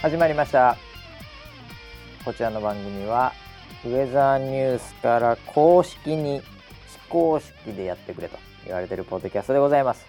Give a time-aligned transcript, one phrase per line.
[0.00, 0.76] 始まりました。
[2.24, 3.32] こちらの番組は
[3.84, 6.44] ウェザーニュースから公式に非
[7.08, 10.06] 公式でやってくれと言われてるポッドキャストでございます。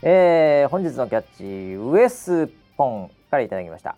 [0.00, 2.48] えー、本日のキャッチウエス
[2.78, 3.94] ポンからいただきました。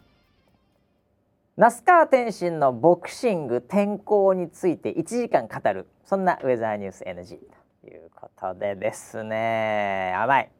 [1.56, 7.38] 那須川天心のボクシング転向について1時間語るそんなウェザーニュース NG
[7.80, 10.12] ということでですね。
[10.16, 10.50] 甘い。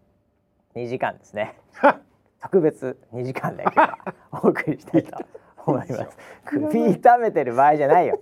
[0.77, 1.59] 2時間ですね。
[2.41, 3.99] 特別2時間で今日は
[4.33, 5.17] お送りしたいと
[5.65, 8.21] 思います首痛めてる場合じゃないよ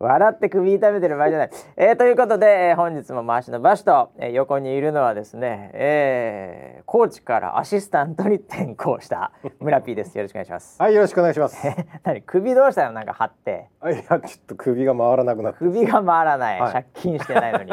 [0.00, 1.50] 笑って首痛めてる場合じゃない。
[1.76, 10.16] えー、ということで、えー、本日も回しのバシと、えー、横にいるのはですね、えー、コーチからアシスタントに転向した 村 P です。
[10.16, 10.80] よろしくお願いします。
[10.80, 11.66] はい、よろしくお願いします。
[12.04, 12.92] 何首どうしたの？
[12.92, 13.70] なんか張って。
[13.80, 15.58] あいや、ちょっと首が回らなくなって。
[15.58, 16.60] 首が回らない。
[16.60, 17.72] はい、借金してないのに。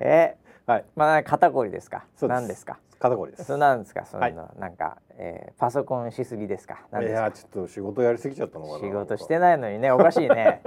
[0.00, 0.84] えー、はい。
[0.94, 2.04] まあ肩こりですか？
[2.14, 2.38] そうです。
[2.40, 2.78] 何ですか？
[3.00, 3.44] 肩こりです。
[3.46, 4.06] そうなんですか？
[4.06, 6.78] その、はい、なんか、えー、パソコンしすぎですか？
[7.02, 8.78] いやちょっと仕事やりすぎちゃったの。
[8.78, 10.62] 仕事してないのにね、おかしいね。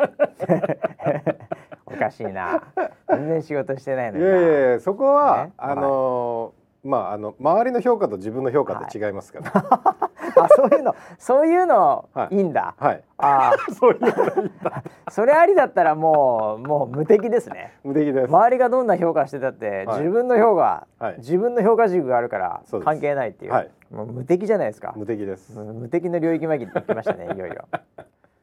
[1.86, 2.62] おかしいな。
[3.08, 9.52] 全然仕事してないのにいやいやそこは、ね、あのー、まああの周りの評価と自分の評価って違いますから。
[9.52, 12.76] は いあそういうの そういうのいいんだ。
[12.78, 13.03] はい。
[13.17, 14.84] あそういうのいいんだ。
[15.09, 17.73] それありだったらもうもう無敵ですね。
[17.84, 18.28] 無敵です。
[18.28, 23.52] 周りがどんな評価してたって、はい、自分の評価、はい、自分の評価軸があるから関係ないっていう。
[23.52, 24.94] はい、もう無敵じゃないですか。
[24.95, 25.58] 無敵です。
[25.58, 27.66] 無敵の領域まで行きましたねいよいよ。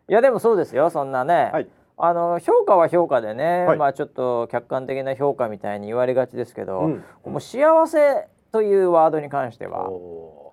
[0.08, 1.50] いやでもそうですよそんなね。
[1.52, 1.68] はい。
[2.02, 9.88] あの評価は評価でね、はい、まあちょっと客観的な評価みたいに言われがちですけど、うん、もう幸せというワードに関しては。
[9.88, 10.50] もう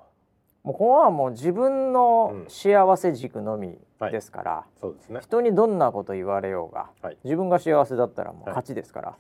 [0.68, 3.80] ここはもう自分の幸せ軸のみ
[4.12, 9.08] ですから、うんはい、そうですね、人にどんなこと言われようが、はい、自分が幸せだったらもう勝ちですから。
[9.12, 9.18] は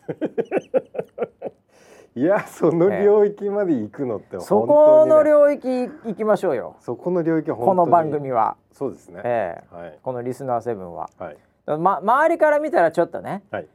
[2.18, 6.76] い、いやその領域まで行くのって、ね、そこの領域行きましょうよ。
[6.82, 8.58] そこの領域この番組は。
[8.74, 9.22] そうですね。
[9.24, 11.10] ええーはい、このリスナーセブンは。
[11.18, 11.38] はい。
[11.76, 13.44] ま周りから見たらちょっとね。
[13.52, 13.68] はい。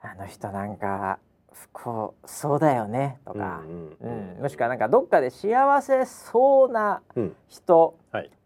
[0.00, 1.18] あの人なんか
[1.52, 3.62] 不幸そうだよねとか、
[4.00, 7.02] うんもしくはなんかどっかで幸せそうな
[7.48, 7.96] 人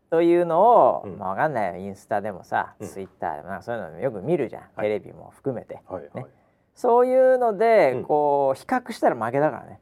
[0.08, 1.80] というのを、うん、まあ、分かんないよ。
[1.80, 6.26] インスタでもさ、うん、ツイッターでもなんかそういうのよく見るじゃん、はい、テレビも含めて、はいね、
[6.74, 9.80] そういうので、こう比較したら負けだからね。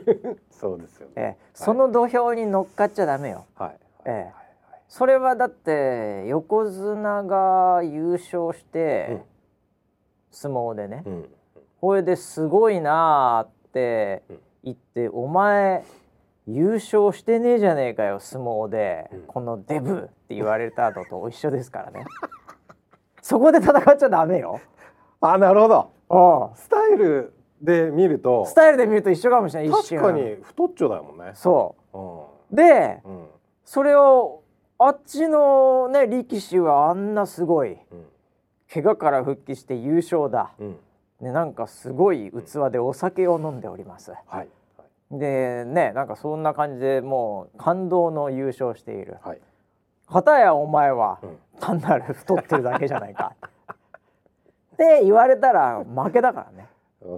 [0.50, 3.78] そうですよね、えー、その土俵に乗っかっちゃダメよ、はい。
[4.06, 4.39] えー
[4.90, 9.22] それはだって横綱が優勝して、
[10.32, 11.28] 相撲でね、うん。
[11.80, 14.24] これですごいなって
[14.64, 15.84] 言って、お前
[16.48, 22.04] 優勝してねえじゃねえかよ相撲で、うん、このデブって言われた後と一緒ですからね。
[23.22, 24.58] そこで戦っちゃダメよ。
[25.20, 25.90] あなるほど。
[26.08, 31.30] あスタイルで見るとスタイルで見ると一緒かもしれない確かに太っちょだもんね。
[31.34, 33.26] そう、うん、で、うん、
[33.64, 34.39] それを
[34.82, 37.78] あっちのね力士はあんなすごい、うん、
[38.72, 40.76] 怪我から復帰して優勝だ、うん。
[41.20, 44.12] ね、なんかすごい器でお酒を飲んでおります。
[44.26, 44.48] はい、
[45.10, 49.18] でねなんかそんな感じでもう感動の優勝している。
[49.22, 49.40] はい、
[50.06, 53.34] 片やお前は、うん、単なる太ってるだけじゃないか。
[54.72, 56.68] って言われたら負けだからね。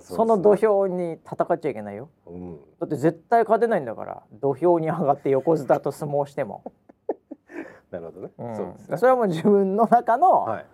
[0.00, 6.62] その土俵に戦っちゃいけないよ、うん、だって絶対勝てないんだから土俵に上がって横綱と相撲しても
[8.00, 10.66] なるほどね、うん、そうですそれはもう自分の中の、はい。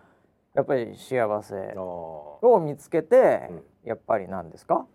[0.55, 3.49] やっぱり幸せを見つけて、
[3.85, 4.87] やっぱり何ですか、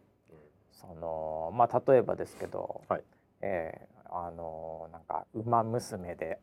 [0.72, 3.03] そのまあ例えばですけど、はい、
[3.41, 6.39] えー、あのなんか「ウマ娘」で、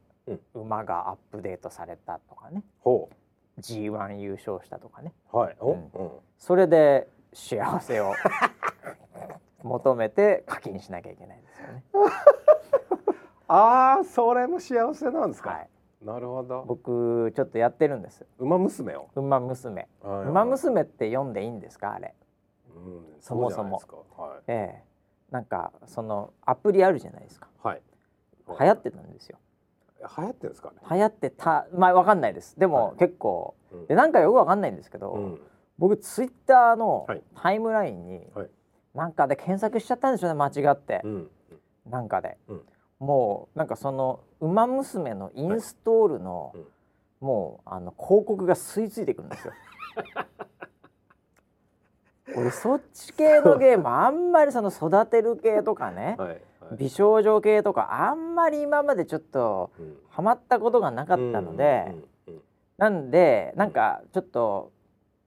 [0.55, 2.63] 馬がアップデートされたとかね。
[3.61, 5.57] G1 優勝したとかね、はい。
[5.61, 8.15] うん、それで幸せを
[9.63, 11.85] 求めて課金しなきゃいけないんですよね。
[13.49, 15.70] ああそれも幸せなんですか、はい
[16.05, 16.65] なるほど。
[16.67, 18.25] 僕ちょっとやってるんです。
[18.39, 19.09] 馬娘を？
[19.15, 21.93] 馬娘、はいはい、馬娘って読んでいいんですか？
[21.93, 22.15] あれ、
[22.75, 23.83] うん、そもそも。
[24.17, 24.85] はい、ええ。
[25.31, 27.49] なんかそのアプリあるじゃないですか。
[27.63, 27.83] はい、
[28.49, 29.39] 流行ってたんですよ。
[30.01, 30.77] 流行ってんですかね？
[30.91, 31.67] 流行ってた。
[31.75, 32.59] まあわかんないです。
[32.59, 35.41] でも、はい、結構、うん、でなんかよくわかんないんですけど、うん、
[35.77, 37.07] 僕ツイッターの
[37.37, 38.51] タイムラインに、はい、
[38.95, 41.31] なんかで検索しちゃったんですよね間違って、うん、
[41.91, 42.63] なんかで、うん
[43.01, 46.63] もうなんかその「ウマ娘」のインストールの、はい。
[46.63, 46.67] うん、
[47.27, 49.53] もうあの広告が吸い付いてくるんですよ。
[52.37, 56.41] 俺そっち系のゲームあんまりその育てる系とかね、はいはい、
[56.79, 59.73] 美少女系とかあんまり今までちょっと
[60.11, 61.93] ハマったことがなかったので、
[62.77, 64.71] なんでなんかちょっと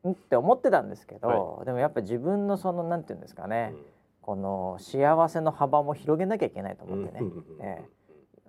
[0.05, 3.92] んって思ってたんですけど、はい、でもやっぱ自分のそのなんていうんですかね、うん
[4.23, 7.19] この幸せの幅も広げなきゃいけないと思ってね、
[7.61, 7.81] え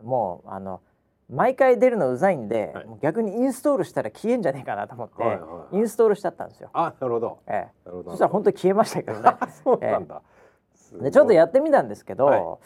[0.00, 0.80] ー、もうあの
[1.28, 2.86] 毎回出るのうざいんで、はい。
[3.02, 5.76] 逆にインストールしたら消えんじゃねえかなと思って、はいはいはい。
[5.76, 6.70] インストールしちゃったんですよ。
[6.74, 7.38] あなるほど。
[7.46, 7.54] ええ、
[7.86, 8.10] なるほど。
[8.10, 9.30] そしたら本当に消えましたけどね。
[9.64, 10.22] そうなんだ、
[10.74, 12.58] すごいでちょっとやってみたんですけど、は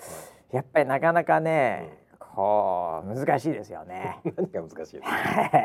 [0.52, 0.56] い。
[0.56, 4.20] やっぱりなかなかね、こう難しいですよね。
[4.36, 5.00] 何が難しい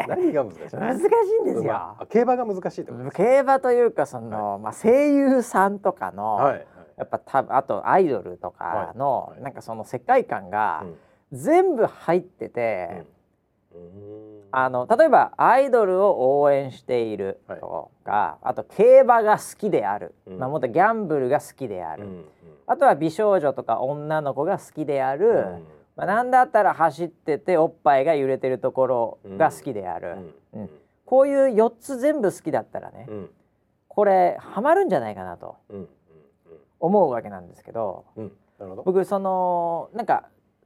[0.07, 1.63] 何が難しい難しいんですよ。
[1.63, 6.67] まあ競馬が難しい競馬というかその、まあ声優さんとかの、はいはい
[6.97, 10.97] やっぱ多分あとアイドルとかの、なんかその世界観がうん。
[11.33, 13.05] 全部入ってて、
[13.73, 14.41] うーん。
[14.51, 20.37] あの例えばアイドルを応援しているとか、あと競馬が好きである、うん。
[20.37, 22.07] まあ、もっとギャンブルが好きである、
[22.67, 25.63] あとは美少女とか女の子が好きである、うん。
[25.95, 30.17] まあ、なんだったら走ってておっぱいが揺れてるところが好きである、
[30.53, 30.61] うん。
[30.61, 30.69] うん。
[31.05, 33.29] こういう4つ全部好きだったらね、うん。
[33.87, 35.57] これハマるんじゃないかなと
[36.83, 38.83] 思うわけなんですけどうんうんなるほど。
[38.83, 40.25] 僕そのなんか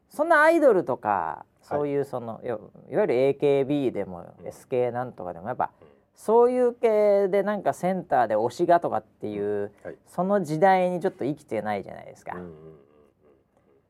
[0.09, 2.59] そんなアイドルとかそういうその、い、わ
[2.89, 4.47] いわゆる AKB でもうん。
[4.47, 5.87] SK なんとかでもやっぱうん。
[6.15, 9.95] そういう系でなんかセンターで推しがとかっていうはい。
[10.07, 12.33] その時代にちょっと生きてないじゃないですか。
[12.35, 12.53] うんうん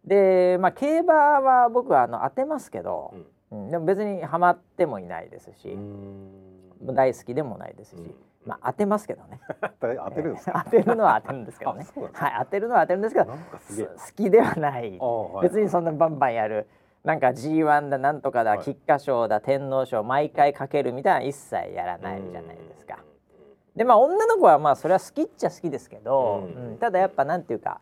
[0.05, 3.13] でまあ競馬は僕はあの当てますけど
[3.51, 3.65] う、ん。
[3.65, 5.77] うんでも別にハマってもいないですし、
[6.81, 8.15] 大好きでもないですし、うん
[8.47, 9.39] まあ当てますけどね。
[9.81, 10.61] 当てるんですか？
[10.65, 11.85] 当てるのは当てるんですけどね。
[12.13, 13.37] はい当てるのは当てるんですけど、好
[14.15, 14.99] きではない。
[15.41, 16.67] 別にそんなバンバンやる。
[17.03, 18.59] なんか G1 だなんとかだ、はい。
[18.59, 22.97] 菊花賞だ天皇賞毎回かけるみたいなの一切やらないじゃないですか。
[23.75, 26.47] でまあ女の子はまあそれは好きっちゃ好きですけど、
[26.79, 27.79] ただやっぱなんていうか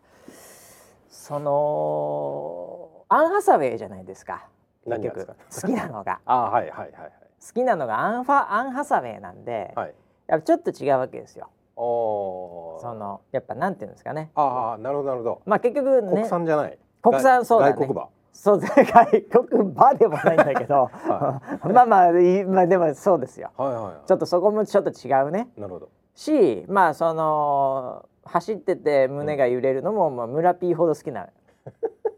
[1.08, 4.46] そのアン・ハサウェイじゃないですか。
[4.84, 5.26] 結局。
[5.26, 6.20] か好きなのが。
[6.26, 7.12] あーはいはいはい
[7.46, 9.94] 好きなのがアンファアン・ハサウェイなんで、はいはい
[10.28, 11.50] やっぱちょっと違うわけですよ。
[11.76, 14.30] そのやっぱなんていうんですかね。
[14.34, 15.42] ああなるほどなるほど。
[15.46, 16.78] まあ結局ね国産じゃない。
[17.02, 17.72] 国産そうだね。
[17.72, 21.40] 外国馬そう外国馬でもないんだけど、は
[21.72, 23.50] まあまあいまあでもそうですよ。
[23.56, 24.08] はいはいはい。
[24.08, 25.48] ちょっとそこもちょっと違うね。
[25.56, 25.88] なるほど。
[26.14, 31.28] しまあその走ってて胸が揺れるのも、まあ、村 P ほど好きな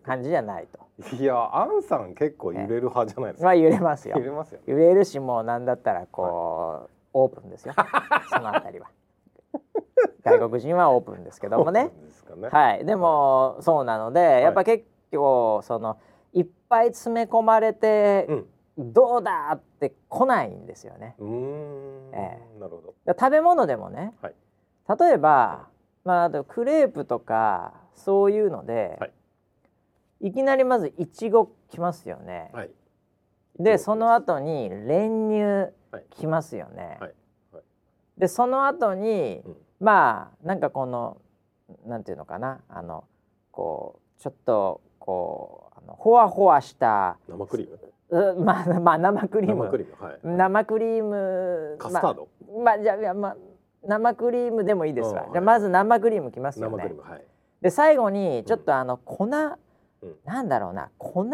[0.04, 0.78] 感じじゃないと。
[1.16, 3.44] いやアンさん結構揺れる派じゃないですか。
[3.46, 4.16] まあ揺れますよ。
[4.18, 4.64] 揺れますよね。
[4.66, 6.90] 揺れるしもうなんだったらこう、
[7.22, 7.74] オープンですよ。
[8.30, 8.88] そのあたりは。
[10.22, 11.90] 外国人はオープンですけどもね。
[12.36, 12.48] ね。
[12.50, 12.84] はい。
[12.84, 15.98] でもそうなので、やっぱ結構その
[16.32, 18.46] いっぱい詰め込まれて、うん。
[18.92, 21.16] どうだって来ないんですよね。
[21.18, 22.14] うーん。
[22.14, 22.94] えなるほど。
[23.08, 24.34] 食べ物でもね、はい。
[25.00, 25.66] 例えば、
[26.04, 29.12] まあ、あとクレープとかそういうので、はい。
[30.28, 32.70] い、きなりまずいちごきますよね、はい。
[33.58, 36.04] でその後に練乳はい。
[36.10, 36.98] きますよね、
[38.16, 39.56] でその後に、うん。
[39.80, 41.18] まあなんかこの
[41.86, 42.60] なんていうのかな。
[42.68, 43.04] あの
[43.52, 48.34] こうちょっとこうあのほわほわした生クリーム？
[48.34, 49.64] うまあまあ生クリーム。
[49.64, 50.18] 生クリームはい。
[50.24, 52.28] 生クリームカスタード？
[52.48, 53.36] まあ、まあじゃあまあ
[53.84, 56.76] 生クリームでもいいですわ、うんじゃあまず生クリームきますよね。
[56.76, 57.24] 生クリームはい。
[57.62, 60.16] で最後にちょっとあの粉、うん。
[60.24, 61.26] なんだろうな粉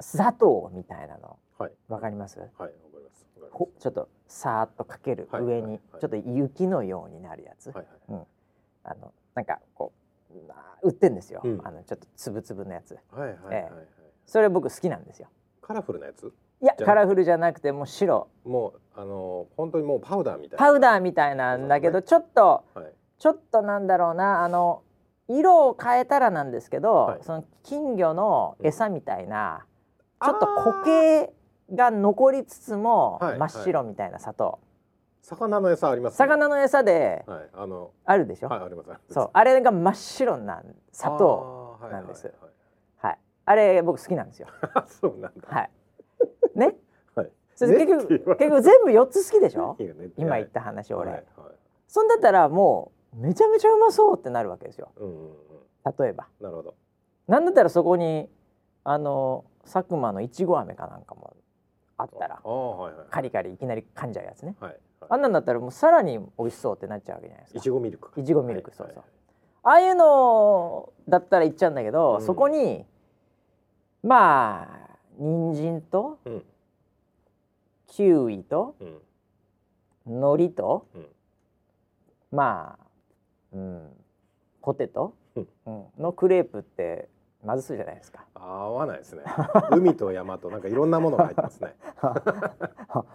[0.00, 1.38] 砂糖みたいなの。
[1.58, 1.72] はい。
[1.88, 2.38] わかります？
[2.58, 2.70] はい
[3.46, 7.86] ちょっとさーっとかけるはい上に、ちょっと雪のようになるやつ、ますはい。
[8.12, 8.26] はい
[8.84, 9.92] あのなんかこ
[10.30, 11.60] うあ売ってんですよ、うん。
[11.64, 12.96] あのちょっとつぶつぶのやつ。
[13.10, 13.62] はいはいはいはい。
[13.62, 13.70] え
[14.26, 15.28] それ僕好きなんですよ。
[15.60, 16.32] カラフルなやつ？
[16.62, 18.28] いやカラフルじゃなくてもう白。
[18.44, 20.64] もうあの本当にもうパウダーみたいな。
[20.64, 22.92] パウダーみたいなんだけど、ちょっとはい。
[23.18, 24.82] ちょっとなんだろうなあの
[25.28, 27.18] 色を変えたらなんですけど、はい。
[27.22, 29.64] その金魚の餌みたいな、
[30.22, 31.32] ちょっと固形
[31.74, 34.58] が残りつつもはい真っ白みたいな砂糖、
[35.22, 36.16] 魚の餌ありますね。
[36.18, 39.30] 魚の餌ではいあのあるでしょ、はいありますそう。
[39.32, 42.26] あれが真っ白な砂糖なんです。
[42.26, 43.18] はいはいはい。
[43.46, 44.48] あれ僕好きなんですよ。
[44.74, 45.48] は いそうなんだ。
[45.48, 45.70] はい。
[46.54, 46.76] ね？
[47.14, 47.32] はい。
[47.54, 49.76] それで結局結局全部4つ好きでしょ？
[49.78, 51.52] ね今言った話俺、はいはい。
[51.88, 54.90] そんだったらもうめちゃめちゃうまそうってなるわけですよ。
[54.96, 55.36] うんうんうん。
[55.98, 56.28] 例えば。
[56.40, 56.74] なるほど。
[57.28, 58.30] なんだったらそこに
[58.84, 61.34] あの佐久間のいちご飴かなんかも
[61.98, 62.40] あったら。
[62.42, 63.06] ああはいはい。
[63.10, 64.54] カリカリいきなり噛んじゃうやつね。
[64.60, 64.80] はいはい。
[65.10, 67.58] あんなんだったらもうさらに美味しそうってなっちゃうわけじゃないですか。
[67.58, 69.04] いちごミルクいちごミルクはいそうそう
[69.62, 72.26] ああいうのだったらいっちゃうんだけど、うん。
[72.26, 72.84] そこに
[74.02, 76.44] まあ人参とうん。
[77.88, 78.98] キウイとうん。
[80.06, 81.06] 海苔と、うん。
[82.30, 82.86] まあ、
[83.52, 83.90] うん、
[84.62, 85.14] ポテト、
[85.98, 87.08] のクレープって
[87.46, 88.24] まずそうじゃないですか。
[88.34, 89.22] 合わないですね。
[89.70, 91.74] 海と山となんかいろんなものが入ってますね。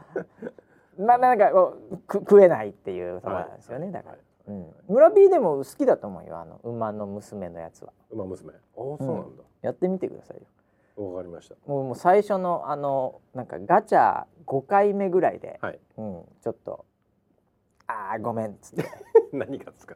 [0.98, 6.40] まあなんかこうく食えないっていうところなんですよね、だから、うん、村 B でも好きだと思うよ。
[6.40, 7.92] あの馬の娘のやつは。
[8.12, 8.54] 馬娘。
[8.54, 9.44] ああそうなんだ。
[9.62, 10.44] やってみてくださいよ。
[11.12, 11.56] わかりました。
[11.66, 15.80] もうもう最初のあのなんかガチャ5回目ぐらいで、はい。
[15.98, 16.86] うん、ちょっと
[17.88, 18.90] 「あーごめん」 っつって。
[19.32, 19.96] 何がですか？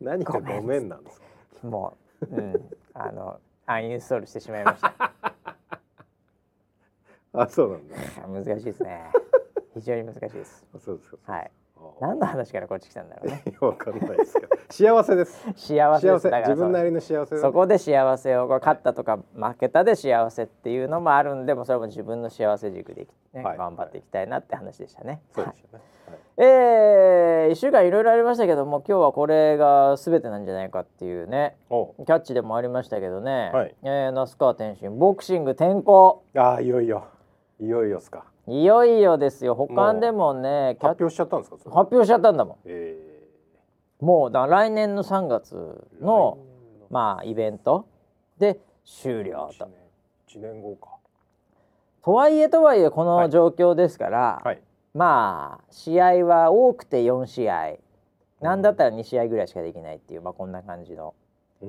[0.00, 1.20] 何かごめんごめんなんです
[1.62, 1.66] か？
[1.68, 4.92] もう、うん、あのアンインストールしてしまいました。
[7.32, 7.96] あ、そうなんだ。
[8.26, 9.10] 難しいですね。
[9.74, 10.66] 非常に難しいです。
[10.74, 11.32] あそうですか。
[11.32, 11.50] はい。
[12.00, 13.44] 何の話からこっち来たんだろうね。
[13.60, 14.59] わかんないですけど。
[14.70, 15.44] 幸せです。
[15.56, 17.36] 幸せです自分なりの幸せ。
[17.38, 25.20] そこで幸せを勝ったとか負けたで幸せっていうのもあるんでもうそれも自分の幸せ軸で、ねはい頑張っていきたいなって話でしたね。
[25.34, 25.78] そうですよね。
[25.78, 25.82] はい
[26.36, 31.94] えー、1週間いろいろありましたけども今日はこれが全てなんじゃないかっていうねお。
[32.06, 37.06] キャッチでもありましたけどね、はいえー那須川天心ボクシング転向あー、いよいよ。
[37.60, 38.24] いよいよですか。
[38.46, 41.56] いよいよですよ他でもね発表しちゃったんですか。
[41.56, 43.09] 発表しちゃったんだもえん
[44.00, 46.38] もうだ来年の3月ーの
[46.90, 47.88] まあイベント
[48.38, 49.70] で終了と一年。
[50.26, 50.88] 一年後か。
[52.02, 54.62] とはいえとはいえこはいの状況ですから、はい。
[54.94, 57.76] まあ試合は多くて4試合
[58.40, 61.14] なんだったら2試合ぐらいしかできないっていう、まあ、こんな感じの
[61.62, 61.68] 流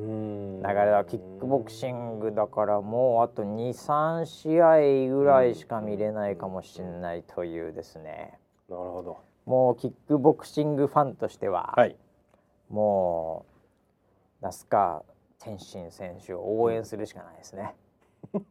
[0.64, 9.20] れはキックボクシングだからもうあと23試合ぐらいしか見れないかもしれないというですねなるほど。
[9.46, 11.98] もうキックボクシングファンとしては、はい。
[12.72, 13.46] も
[14.42, 15.04] う那須川
[15.40, 17.76] 天心選手を応援するしかないですね。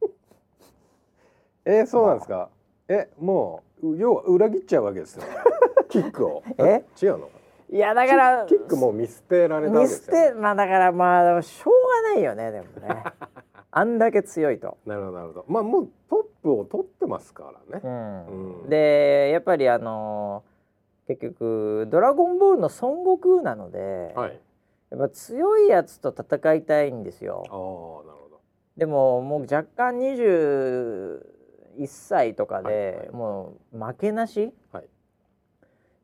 [1.64, 2.48] えー、そうなんですか？
[2.88, 5.22] え、もう要は裏切っちゃうわけですよ。
[5.88, 6.42] キックを。
[6.58, 6.84] え？
[7.02, 7.28] 違うの？
[7.72, 13.04] いやだからキックもう見捨てられたわけ見捨てまあだからまあしょうがないよねでもね
[13.70, 14.76] あんだけ強いと。
[14.84, 15.44] なるほどなるほど。
[15.46, 17.80] まあもうトップを取ってますからね。
[17.84, 18.26] うん
[18.62, 20.42] うんでやっぱりあの
[21.10, 24.40] 結局「ドラゴンボール」の孫悟空なので、はい。
[24.90, 27.44] やっぱ強いやつと戦いたいんですよ。
[27.48, 28.40] ああ、なるほど。
[28.76, 33.10] でももう若干21歳とかで、はいはい。
[33.10, 34.88] もう負けなし、はい。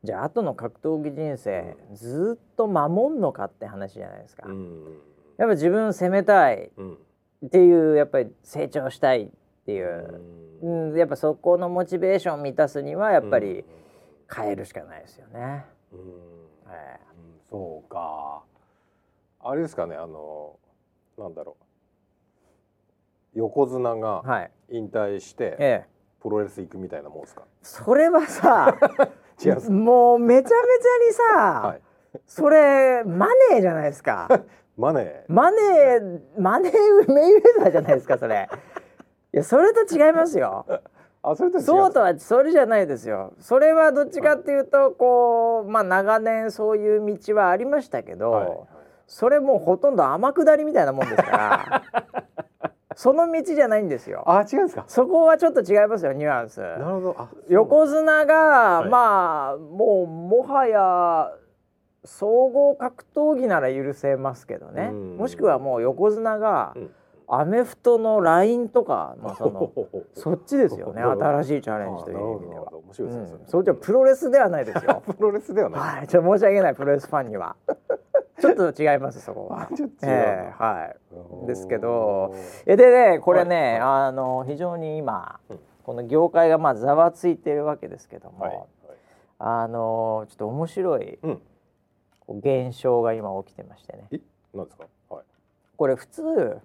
[0.03, 4.99] じゃあ後の格闘技人生、ずっと守んのかって話じゃないですか、うん。
[5.37, 6.97] やっぱ自分攻めたいうん。
[7.45, 9.29] っていうやっぱり成長したいっ
[9.65, 10.21] ていう。
[10.61, 10.89] う、ん。
[10.91, 13.63] うんやっぱそこのモチベーションを満たすにはやっぱり
[14.33, 15.65] 変えるしかないですよね。
[15.93, 15.99] うん。
[15.99, 16.99] うんえ
[17.49, 18.43] そうか。
[19.39, 20.57] あれですかね、あの、
[21.17, 21.63] なんだろう。
[23.39, 25.87] 横綱えがはい、引退して、ええ、
[26.21, 27.43] プロレス行くみたいなもんですか？
[27.61, 28.75] それはさ
[29.43, 29.69] 違います。
[29.71, 30.57] もうめちゃめちゃ
[31.07, 31.81] にさ、はい。
[32.25, 34.27] それマネーじゃないですか。
[34.75, 35.23] マネー。
[35.27, 38.49] マネーマネーメイウェザーじゃないですかそれ。
[39.33, 40.65] いやそれと違いますよ。
[41.31, 42.07] あ、それと違そうとは。
[42.13, 43.33] はそれじゃないですよ。
[43.39, 48.57] それはどっちかっていうとこうまあ長年そういう道はありましたけど、はいはい
[49.09, 51.83] それもうほとんど天下りみたいなもんですから
[52.93, 54.23] その道じゃないんですよ。
[54.25, 54.83] あ、違うんですか？
[54.87, 56.59] そこはちょっと違いますよニュアンス。
[56.59, 57.15] なるほど。
[57.17, 58.35] あ、横綱が、
[58.81, 61.31] はいまあもうもはや
[62.03, 66.91] 総合格闘技なら許せますけどねうんもしくはもう横綱がうん
[67.29, 69.89] アメフトのラインとか、まあ、そのそ
[70.31, 71.01] そっちですよね。
[71.03, 72.71] 新しいチャレンジという意味では。
[72.71, 73.41] ねうん。
[73.45, 75.01] そっちはプロレスではないですよ。
[75.05, 75.81] プロレスではない。
[75.97, 77.55] はいちょっと申し訳ないプロレスファンには。
[78.39, 79.67] ちょっと違いますそこは。
[79.71, 80.15] あちょっと違うな。
[80.15, 80.95] ええは
[81.43, 81.47] い。
[81.47, 82.33] ですけど。
[82.65, 83.79] えでねこれね、はい。
[83.81, 88.65] あの非常に今、うんこの業界がまあざわついてるわけですけども、はいはい。
[89.39, 91.41] あのちょっと面白いうん。
[92.39, 94.09] 現象が今起きてましてね。
[94.11, 94.19] え、
[94.53, 94.85] なんですか？
[95.09, 95.23] はい。
[95.77, 96.61] これ普通、はい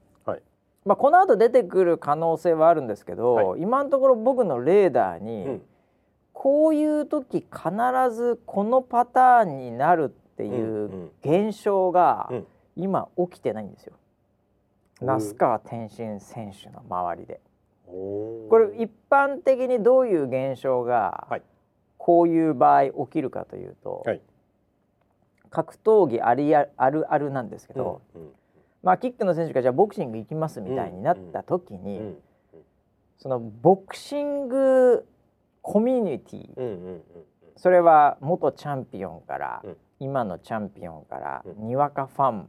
[0.84, 3.60] まあ、この後出てくる可能性はあるんですけど、はい。
[3.60, 5.62] 今のところ僕のレーダーに、うん。
[6.32, 7.50] こういう時必
[8.10, 11.48] ずこのパターンになるっていんううん。
[11.48, 12.46] 現象がうん。
[12.74, 13.92] 今起きてないんですよ。
[15.00, 17.40] うん那須川天心選手の周りで。
[17.86, 21.42] これ一般的にどういう現象がはい。
[21.98, 24.20] こういう場合起きるかというと、はい
[25.50, 28.32] 格闘技ありああるあるなんですけど、うんうん
[28.82, 32.18] まあ、キックの選手がじゃあボクシング行きますみたいになった時に、うん
[33.18, 35.06] そのボクシング
[35.60, 37.02] コミュニティうんうんうん
[37.56, 39.76] それは元チャンピオンから、うん。
[40.00, 41.68] 今のチャンピオンから、うん。
[41.68, 42.48] にわかファン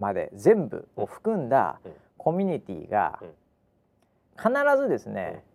[0.00, 1.92] まで全部を含んだうん。
[2.16, 3.28] コミュニティがうん。
[4.36, 5.54] 必ずですね、うん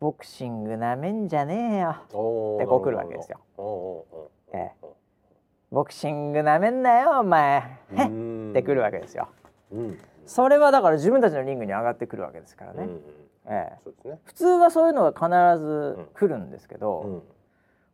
[0.00, 3.38] ボクシングなめんじゃねえよってこう来るわけですよ。
[3.58, 4.56] おーおーおー。
[4.56, 4.72] え
[5.70, 7.78] ボクシングなめんなよお前。
[7.94, 8.52] へっ。
[8.52, 9.28] てくるわけですよ。
[9.70, 9.98] うん。
[10.26, 12.88] それはだから自分たちのリングに上がってくるわけですからね。
[13.46, 14.18] ええ、そうですね。
[14.24, 17.22] 普通はそういうのが必ず来るんですけど、うん。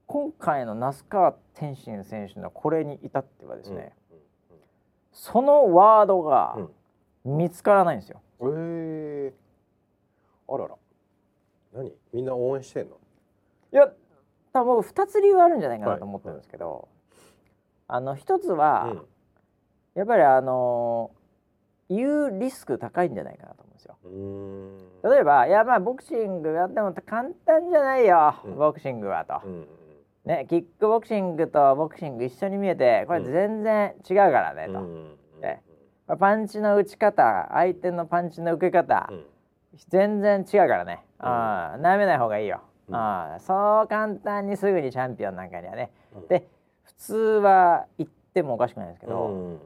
[0.06, 3.92] 今回の那須川天心選手のこれに至ってはですね、
[5.12, 6.56] そのワードが
[7.24, 8.20] 見つからないんですよ。
[8.40, 9.32] うんうんえ。
[10.48, 10.74] あらら。
[11.74, 11.92] 何？
[12.12, 12.96] みんな応援してんの？
[13.72, 13.92] いや
[14.52, 16.88] 多分2つ理由あるんじゃないかなと思ってるんですけど、
[17.88, 18.94] あの一つは、
[19.94, 21.10] やっぱりあの
[21.88, 23.96] 言うリスク高いんじゃないかなと思うんですよ。
[24.04, 25.10] うん。
[25.10, 28.56] 例えばいやまあボクシングやっても簡単じゃないよ、うん。
[28.56, 29.66] ボクシングはと、うん
[30.24, 35.60] ねキックボクシングとボクシング一緒に見えてこれ全然違うからねと、うんえ
[36.18, 39.24] パンチの打ち方相手のパンチの受け方、うん。
[39.88, 41.26] 全然違うからね、うん。
[41.26, 42.94] 舐めない方がいいよ、うん。
[42.96, 46.26] ああそう簡単にすぐにチャンピオンなんかにはね、うん。
[46.28, 46.55] で普
[46.98, 49.58] 通は言ってもおかしくないですけど、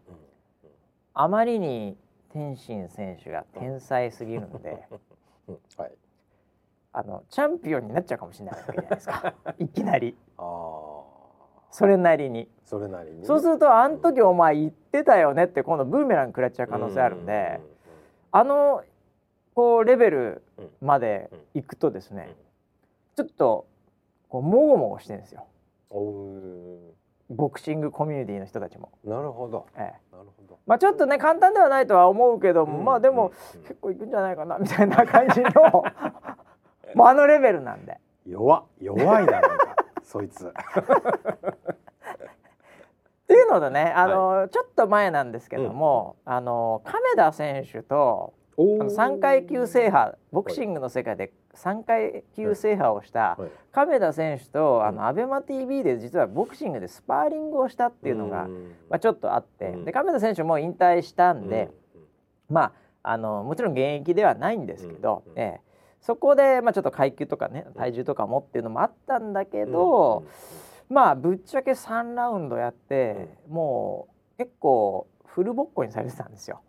[1.14, 1.96] あまりに
[2.32, 4.86] 天心選手が天才すぎるので
[5.48, 5.92] うん はい。
[6.92, 9.34] あのチャンピオンになっちゃうかもしれないわけじゃないですか。
[9.58, 10.16] いきなり。
[10.38, 11.10] ああ
[11.70, 12.48] それなりに。
[12.64, 13.24] それなりにね。
[13.24, 17.60] そうするとあの時お前言ってたよねって今度ブーメラン食らっちゃう可能性あるんで、
[18.32, 18.82] あの
[19.54, 20.42] こうレベル
[20.80, 22.34] まで行くとですね、
[23.14, 23.66] ちょっと
[24.28, 25.46] こうもごもごしてるんですよ
[27.30, 28.90] ボクシングコミュニティの人たちも。
[29.06, 29.66] ーなるほど。
[29.76, 29.82] ええ。
[30.14, 30.58] なるほど。
[30.66, 35.50] まあちょっとね簡単ではないとは思うけども、うんまあでも、うん結構いくんじゃないかなみたいな感じの
[36.94, 37.98] もうあのレベルなんで。
[38.26, 39.40] 弱弱いな
[40.02, 40.46] そいつ。
[40.46, 40.52] っ
[43.28, 53.50] ていうのでねあの、ちょっと前なんですけども、あの亀田選手とあおの3階級制覇ボクシングの世界で3階級制覇をしたはい。
[53.72, 54.96] 亀田選手と、あうん。
[54.96, 58.50] のアベマ t v で実はボクシングでスパーリングをしたっていうのが、ん。
[58.88, 59.84] まあ、ちょっとあって、うん。
[59.84, 61.70] で亀田選手も引退したんで、
[62.48, 65.58] まああのもちろん現役ではないんですけど、え
[66.00, 70.24] そこで、まあ、ちょっと階級とかね体重とかもっていうのもあったんだけど、
[70.88, 76.60] まあぶっちゃけ3ラウンドやって、もう結構フルボッコにされてたんですよ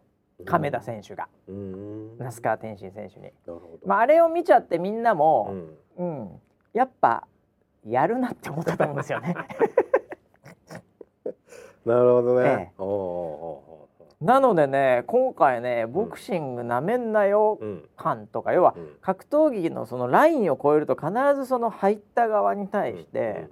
[0.46, 2.18] 亀田選手が、手うん。
[2.18, 3.24] 那須川天心選手に。
[3.24, 3.80] なるほど。
[3.86, 5.54] まあ、あれを見ちゃってみんなうも、
[5.98, 6.04] ん。
[6.04, 6.42] うん。
[6.74, 7.28] やっぱ
[7.86, 9.36] やるなって思ったと思うんですよね。
[11.86, 12.74] なるほどえね。
[12.78, 17.60] えおーおーおーおなのでね今回ねボクシングなめんなよ
[17.98, 18.98] 感とか要はうん。
[19.02, 23.48] 格闘技のそのラインを超えると必ずその入った側に対して、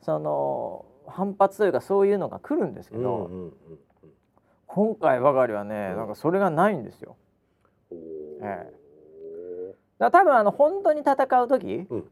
[0.00, 3.52] その反発というかそういうのが来るんですけど、うんうんうん
[4.76, 5.96] 今回ばかりはね、うん。
[5.96, 7.16] なんかそれがないんですよ。
[7.90, 7.98] うん
[8.42, 8.70] え
[9.98, 12.04] だ多分あの本当に戦う時、うん。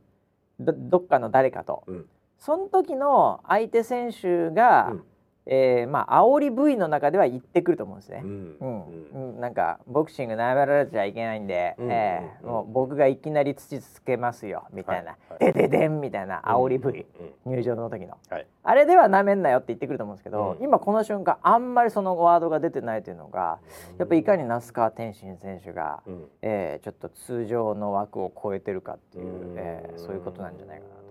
[0.59, 2.07] どどっかの誰かと、うん。
[2.39, 5.05] その時の相手選手が、うん
[5.47, 8.23] えーまあ煽り V の中では言ってくると思うんですね。
[8.25, 8.57] うん。
[8.61, 9.33] うん。
[9.35, 11.91] うん、なんかボクシング舐められちゃいけないんで、うん。
[11.91, 12.51] えーうん。
[12.51, 15.53] もう僕がいきなり土つけますよみたいな「はい。
[15.53, 17.07] でででん」みたいな煽り V、
[17.45, 17.53] うん。
[17.53, 18.17] 入場の時の。
[18.31, 18.47] はい。
[18.63, 20.65] あれではなめんなよって言ってくると思うんですけど、うん。
[20.65, 23.59] 今この瞬間あんまりそのワードが出てないというのが
[23.99, 26.29] やっぱいかに那須川天心選手が、うん。
[26.41, 29.55] えーちょっと通常の枠を超えてるかっていう、うん。
[29.59, 31.05] えーそういうことなんじゃないかなと。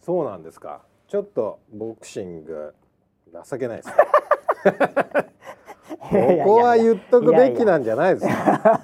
[0.00, 2.72] そうなんですかちょっとボクシング
[3.46, 3.94] 情けないですね。
[6.40, 8.80] ここは言っとくべきなんじゃないですか。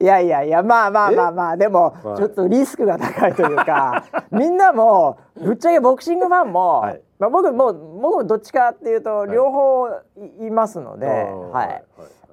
[0.00, 7.00] いやいやいやまあまあまあまあでもはいちょっとリスクが高いというか みんなもぶっちゃけボクシングファンも、はい。
[7.20, 9.30] まあ、僕も僕もどっちかっていうとい。
[9.30, 9.90] 両方
[10.40, 11.84] いいますので、うんはい。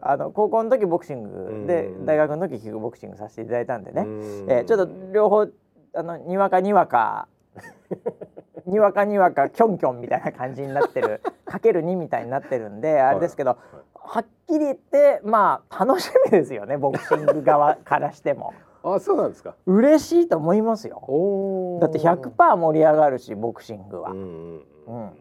[0.02, 2.06] あの高校の時ボクシングでうん。
[2.08, 4.46] 大学の時キックボクシングさせていただいたんでね、うん。
[4.50, 5.46] えーちょっと両方
[5.94, 7.28] あのにわかにわか
[8.66, 11.22] にわかにわかキョンキョンみたいな感じになってる。
[11.46, 13.58] かける2みたいになってるんであれですけど、
[13.94, 18.54] はっきり言ってまあ楽しみですよねボクシング側からしても。
[18.84, 19.56] あそうなんですか。
[19.66, 21.02] 嬉しいと思いますよ。
[21.82, 25.12] だって100%盛り上がるしボクシングは、うんうん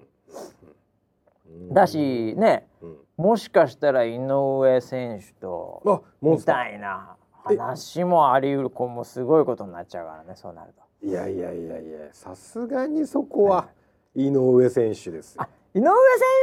[1.48, 1.74] うん。
[1.74, 2.96] だしねうん。
[3.16, 10.87] もしかしたら井上選手とみたいな話もあり得る子もすごいことになっちゃうからねそうなると。
[11.02, 13.68] いやいやいやいやさすがにそこは
[14.14, 15.42] 井上選手ですよ。
[15.42, 15.86] あ井上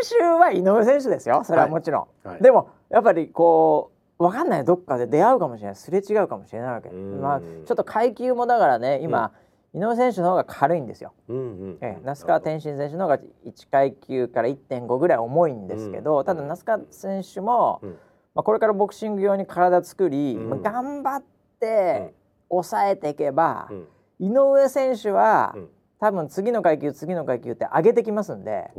[0.07, 1.43] 選手は井上選手ですよ。
[1.43, 2.41] それはもちろん、はい。
[2.41, 5.75] でもやっぱりこう分かんないどっかで出会うかもしれない。
[5.75, 6.89] すれ違うかもしれないわけ。
[6.89, 7.21] うん。
[7.21, 9.33] まあちょっと階級もだからね今、
[9.73, 11.37] 井上選手の方が軽いんですよ、うん。
[11.37, 11.41] う
[11.71, 11.77] ん。
[11.81, 16.25] ええ那須川天心選手の方が1階級から1.5ぐらい重いんですけど、うん。
[16.25, 17.89] ただ那須川選手も、うん。
[18.35, 20.49] まあ、これからボクシング用に体作り、うん。
[20.49, 21.23] まあ頑張っ
[21.59, 22.13] て
[22.49, 23.87] 抑えていけばう、ん
[24.19, 25.69] 井上選手は、うん。
[25.99, 28.69] 多分次の階級次の階級って上げてきますんで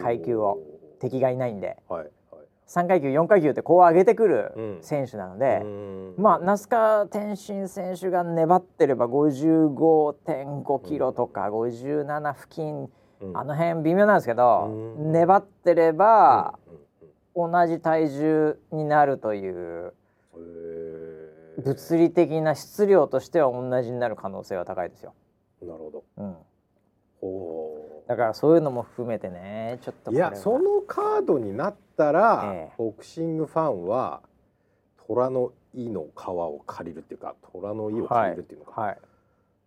[0.00, 0.58] 階級を。
[1.00, 1.76] 敵がいないんで。
[1.88, 2.10] はいはい。
[2.68, 4.78] 3階級4階級ってこう上げてくるうん。
[4.80, 6.14] 選手なので、うん。
[6.16, 12.88] まあ那須川天心選手が粘ってれば55.5キロとか57付近、
[13.20, 13.36] うん。
[13.36, 15.12] あの辺微妙なんですけど、うん。
[15.12, 16.58] 粘ってれば
[17.34, 19.92] 同じ体重になるという
[20.36, 20.91] へ
[21.58, 25.14] 物理的な質量としては同じになる可能性は高いですよ。
[25.62, 26.04] なるほど。
[26.16, 26.36] うん、
[27.22, 32.74] おだからそういうのも含めてねちょっとこいやそのカードになったら、ええ。
[32.78, 34.22] ボクシングファンは
[35.06, 38.98] 虎の胃の皮を借りるっていうか虎の胃を借りるっていうのか、はい。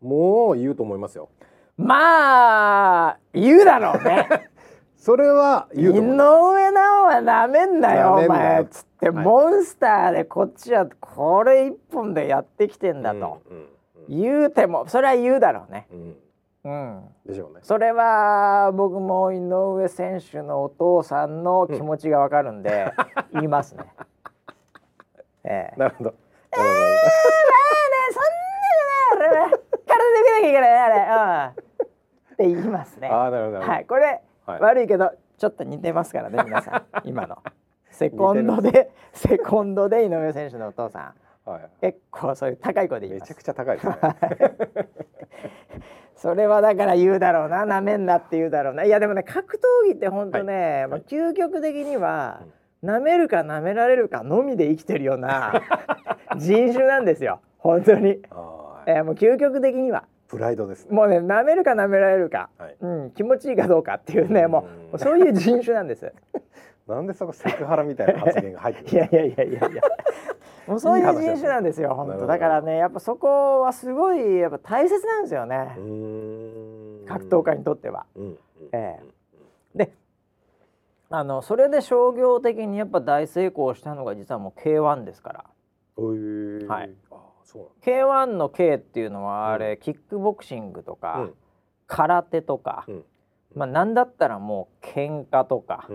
[0.02, 1.30] もう言うと思いますよ。
[1.78, 4.50] まあ言うだろうね
[5.06, 8.16] それは井上尚弥なめんなよ。
[8.16, 9.24] お前つって、はい。
[9.24, 13.66] モンスターでこっちはこれ一本でやってきてんだと、うんうん
[14.08, 15.88] 言うてもそれは言うだろうね。
[15.92, 16.16] うん。
[16.64, 17.04] うん。
[17.26, 17.62] でしょうね。
[17.64, 22.92] それは僕も井上選手のお父さんの気持ちがわかるんで、
[23.34, 23.84] 言いますね。
[25.44, 25.80] ええ。
[25.80, 26.10] なるほど。
[26.12, 26.18] ね
[26.54, 31.52] そんなじゃないあれね体で受けなきゃいけないねあれ。
[31.52, 31.84] うん。
[32.34, 33.08] って言いますね。
[33.08, 33.60] あなるほど。
[33.60, 34.62] はいこれ、はい。
[34.62, 36.84] 悪いけどちょっと似てますからね皆さん。
[37.08, 37.38] 今の。
[37.92, 41.14] セコンドでセコンドで井上選手のお父さ
[41.46, 41.50] ん。
[41.50, 41.62] はい。
[41.82, 43.30] 結構そういう高い声で言います。
[43.30, 43.44] めちゃく。
[43.44, 43.96] ちゃ高いですね。
[46.16, 47.66] それはだから言うだろうな。
[47.66, 48.84] なめんなって言うだろうな。
[48.84, 52.42] いやでもね格闘技って本当ね、まあ、究極的には、
[52.82, 55.62] なめるかなめられるかのみで生きてるような
[56.38, 57.42] 人種なんですよ。
[57.58, 60.96] 本当に、あえーもう究極的にはプライドですね。
[60.96, 62.76] もうねなめるかなめられるか、はい。
[62.80, 66.12] うん、気持ちいいかどうかっていうねもうそういう人種なんです。
[66.88, 69.82] なんでそこセクハラみたいな発言が入ってる いやいやいやいやいや。
[70.68, 72.26] もうそういう人種なんですよ本当。
[72.28, 75.76] だからねやっぱそこはすごいやっぱ大切なんですよね。
[77.08, 78.06] 格闘家にとっては。
[78.16, 78.38] うんうん
[78.72, 79.00] え
[79.76, 79.92] で
[81.10, 85.46] あのそれで商業的にやっぱ大成功したのが実はもう K1 ですから。
[86.68, 86.94] はい
[87.84, 91.30] K1 の K っていうのはあれ、キックボクシングとか、
[91.88, 93.04] 空手とか、うん。
[93.54, 95.88] まあなんだったらもう喧嘩とか、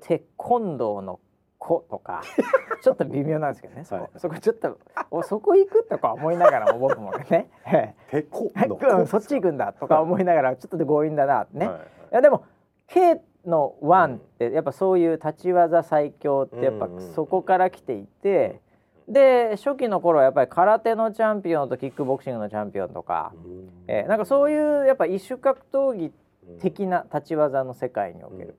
[0.00, 1.20] テコンドーの
[1.58, 2.22] 子とか
[2.82, 4.10] ちょっと微妙なんですけどねそこ,、はい。
[4.16, 4.78] そこちょっと
[5.10, 11.76] おそこ行くとか思いながらも僕もね えてこえの うんそっち行くんだとか思いながらちょっとで強引だなってね、はい。
[11.76, 12.44] はいいやでも
[12.86, 18.60] K の1ってやっぱそういう立ち技最強ってやっぱそこから来ていて、
[19.08, 23.68] で初期の頃はやっぱり空手のチャンピオンとキックボクシングのチャンピオンとか、うん。
[23.86, 26.12] えーなんかそういうやっぱ一種格闘技
[26.48, 28.54] うん的な立ち技の世界における、うん。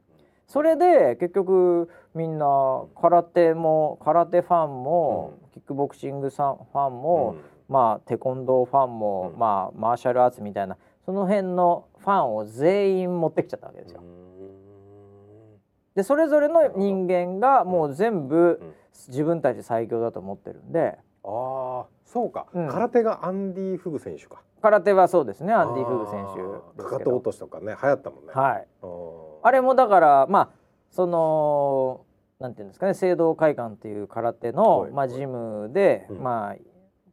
[0.47, 7.35] それで結局みんな空手も空手ファンも、キックボクシングさんファンも、
[7.67, 9.39] まあテコンドーファンも、うん。
[9.39, 14.01] まあマーシャルアーツみたいなその辺のファンを全員持ってきちゃったわけですよ。
[15.95, 18.73] でそれぞれの人間がもう全部うん
[19.07, 20.97] 自分たち最強だと思ってるんで。
[21.23, 22.67] ああそうか、うん。
[22.67, 24.41] 空手がアンディ・フグ選手か。
[24.61, 25.53] 空手はそうですね。
[25.53, 26.25] アンディ・フグ選
[26.75, 28.31] 手かかと落としとかね流行ったもんね。
[28.33, 28.67] はい。
[29.43, 30.49] あれもだからまあ
[30.89, 32.01] その
[32.39, 34.91] なんていうんですかね聖堂会館っていう空手の、はい。
[34.91, 36.23] まあ、ジムで、うん。
[36.23, 36.55] まあ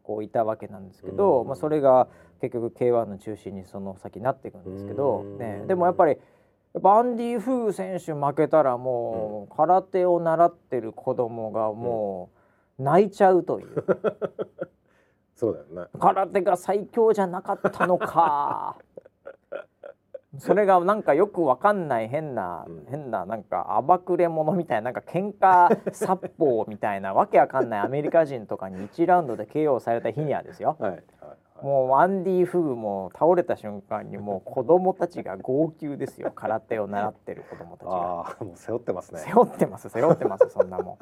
[0.03, 1.47] こういたわけなんですけど、うん。
[1.47, 2.09] まあ、それが
[2.41, 5.39] 結局 K1 の中心にその先なっていくんですけど、うん。
[5.39, 6.19] ね、でもやっぱり
[6.75, 12.31] やっぱアンディ・フグ選手負けたらもう、空手を習ってる子供がも
[12.79, 13.85] う泣いちゃうという、
[15.37, 15.91] そうだよね。
[15.99, 18.77] 空手が最強じゃなかったのか。
[20.39, 22.87] それがなんかよくわかんない変な、うん。
[22.89, 30.77] 変ななんか暴くれ者みたいななんか喧嘩殺法みたいなわけわかんないアメリカ人とかに1ラウンドで KO された日にはですよ。
[30.81, 31.03] はい
[31.63, 36.33] もうアンディ・フグも倒れた瞬間にもう子供たちが号泣ですよ。
[36.37, 37.95] 空手を習ってる子供たちが。
[37.95, 39.21] ああもう背負ってますね。
[39.21, 40.99] 背負ってます背負ってます そんなもん。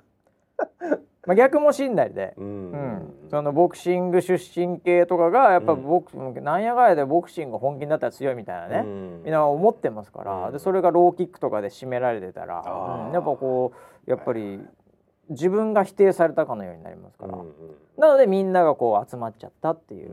[1.27, 2.73] まあ逆もしんなりで、ううん。
[2.73, 5.83] ん、そのボクシング出身系とかがやっぱうん。
[5.83, 9.23] ボク、なんやかんやでボクシング本気になったら強いみたいなね、うん。
[9.25, 10.53] みんな思ってますから、うん。
[10.53, 13.73] でそれがローキックとかで締められてたら、やっぱこ
[14.07, 14.67] うやっぱり
[15.31, 17.55] 自分が否定されたかのようになりますから、うんうん。
[17.97, 20.11] なのでみんながこう集まっちゃったっていう。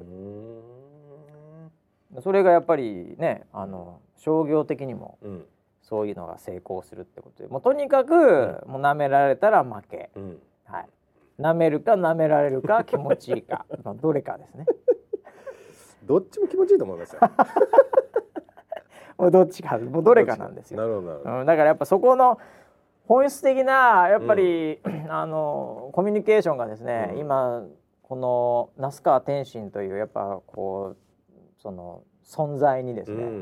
[2.15, 5.45] う、それがやっぱりねあの商業的にもうん。
[5.88, 7.47] そういうのが成功するってことで。
[7.47, 10.10] もうとにかく、もう舐められたら負け。
[10.17, 10.38] うん。
[10.65, 10.89] はい。
[11.39, 13.65] 舐めるか舐められるか気持ちいいか。
[13.86, 14.65] まあどれかですね。
[16.03, 17.21] どっちも気持ちいいと思いますよ。
[19.17, 19.77] もうどっちか。
[19.77, 20.82] もうどれかなんですよ。
[20.82, 21.39] なるほどなるほど。
[21.39, 22.38] うん、だからやっぱそこの
[23.08, 27.20] 本質的なやっぱり、あのコミュニケーションがですね、うん。
[27.20, 27.63] 今
[28.02, 33.39] この那須川天心というやっぱこうその存在にですね、うんうんう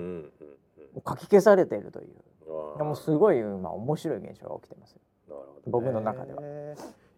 [1.00, 2.08] んかき消されているという。
[2.48, 5.00] うんでもすごい今面白い現象が起きてますよ。
[5.28, 5.62] なるほどね。
[5.66, 6.42] 僕の中では。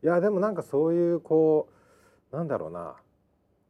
[0.03, 1.67] いやでもなんかそういうこ
[2.31, 2.95] うなんだろうな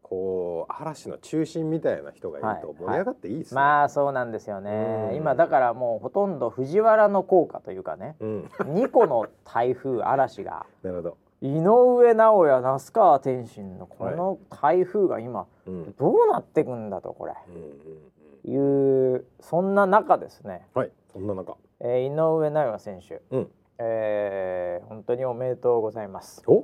[0.10, 2.78] こう嵐の中心みたいな人がいるとはい。
[2.78, 5.10] 盛り上がっていいですね、まあそうなんですよね。
[5.12, 5.18] うん。
[5.18, 8.16] 今だからもうほとんど藤原の効果というかね。
[8.20, 8.52] うん。
[8.60, 10.66] 2個の台風嵐が。
[10.84, 11.18] なるほど。
[11.42, 15.94] 井上尚弥那須川天心のこの台風が今うん。
[15.94, 17.34] どうなってくんだとこれ。
[17.50, 18.18] うんうん。
[18.50, 20.92] いうそんな中ですね、はい。
[21.12, 21.58] そんな中。
[21.80, 23.52] えー井上尚弥選手、うん。
[23.80, 26.64] えー本当におめでとうございます、お？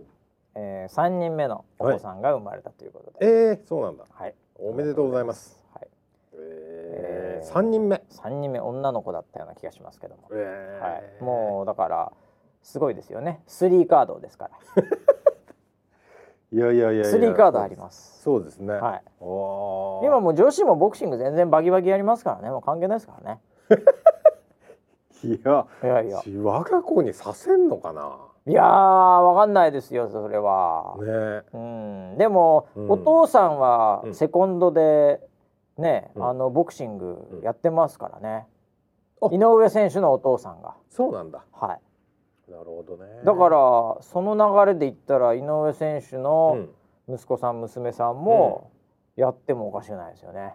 [0.56, 4.06] えー、3人目のお子さんが生まれたということで、えー、そうなんだ。
[4.10, 5.60] はい、おめでとうございます。
[5.74, 5.88] はい、
[6.34, 8.02] えー、えー三人目。
[8.10, 10.84] 3人目女の子だったような気がしますけども、えー。
[10.84, 12.12] はい、もうだから
[12.62, 13.42] すごいですよね。
[13.48, 14.84] スリーカードですから。
[16.52, 18.22] いやいやいやスリーカードあります。
[18.22, 18.74] そうですね。
[18.76, 19.04] はい。
[19.20, 22.52] 今もう女子もボクシング全然バキバキやりますからね。
[22.52, 23.42] もう関係ないですからね。
[25.24, 26.22] いやいやいや。
[26.44, 31.44] 我が子にさせんのかないやーわかんないですよそれは、ね。
[31.54, 31.58] う
[32.16, 32.18] ん。
[32.18, 32.92] でも、うん。
[32.92, 34.14] お父さんはうん。
[34.14, 35.22] セコンドで
[35.78, 36.30] ね、うん。
[36.30, 37.42] あのボクシングうん。
[37.42, 38.46] やってますからね、
[39.22, 39.30] あ。
[39.32, 40.76] 井上選手のお父さんが。
[40.90, 41.44] そうなんだ。
[41.54, 41.74] は
[42.48, 42.52] い。
[42.52, 43.06] なるほどね。
[43.24, 46.70] だからその流れで言ったら井上選手うのん。
[47.16, 48.72] 息子さん娘さんも
[49.18, 50.54] やってもおかしくないですよね、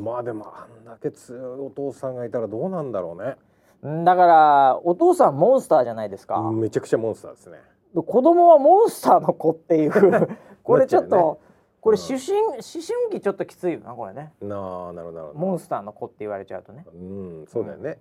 [0.00, 3.30] まあでもあんだけ強いお父さんがいたらどうなんだろうね。
[3.30, 3.47] うん
[3.82, 7.58] だからお父さんモンスターじゃないですか、めちゃくちゃモンスターですね。
[7.94, 9.92] 子供はモンスターの子っていう。
[10.62, 11.48] これちょっと、ね。
[11.80, 12.02] これうん。
[12.02, 14.32] 思春思春期ちょっときついよなこれね。
[14.42, 16.84] なあなるほどモンスターの子って言われちゃうとね。
[16.92, 17.98] うんそうだよね、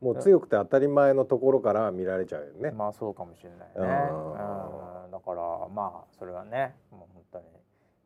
[0.00, 4.08] もう強くて当たり前のところから見られちゃうよね、まあそうかもしれないね。
[4.10, 5.10] うんうん。
[5.10, 7.44] だからまあそれはねもう本当に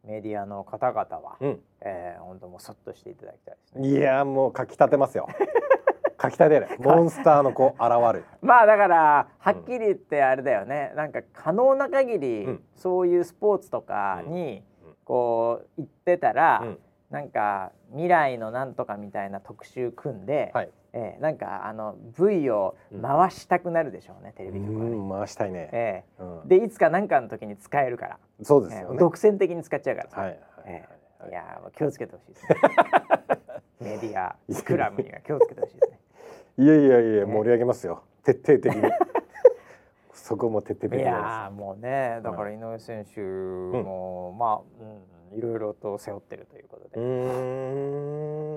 [0.04, 1.60] メディアの方々は、うん。
[1.80, 3.88] えー、本当もうそっとしていただきたいですね。
[3.88, 5.28] いやもうかきたてますよ
[6.20, 8.24] かきたてる モンスターの子現る。
[8.42, 12.64] まあだからはっきり言ってあれだよね、なんか可能な限り、うん。
[12.74, 14.62] そういうスポーツとかに
[15.04, 16.78] こう行ってたら、うん。
[17.10, 20.70] なんか未来のなんとかみたいな特集組んで、はい。
[20.92, 24.96] えーなんかあの V を回したくなるでしょうね、テレうビ局はね。
[24.96, 26.38] ん回したいね、えうん。
[26.40, 32.56] ーでいつか何かの時に使えるから、そうですよね、えー独占的に使っちゃうからさ、はいはいえーいや気をつけてほしいですね。
[33.80, 35.99] メディアスクラムには気をつけてほしいですね
[36.60, 37.32] いやいやいやね。
[37.32, 38.02] 盛り上げますよ。
[38.22, 38.82] 徹底的に。
[40.12, 41.02] そこも徹底的に。
[41.02, 44.84] いやもうねだから井上選手も、まあ、
[45.32, 47.06] うん、いろいろと背負ってるということで、すうー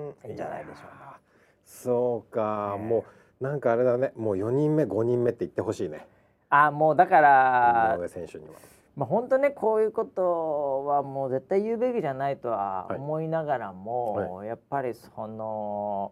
[0.09, 0.27] ん。
[0.27, 1.05] いいんじゃないでしょうか。
[1.05, 1.19] や
[1.63, 2.85] そうか、ね。
[2.85, 3.05] も
[3.39, 4.11] うなんかあれだね。
[4.17, 6.05] もう4人目5人目って言ってほしいね。
[6.49, 8.55] あもうだから井上選手には。
[8.97, 12.97] まあ本当ねこういうことはもう絶対言うべきじゃないとははい。
[12.97, 16.11] 思いながらも、やっぱりその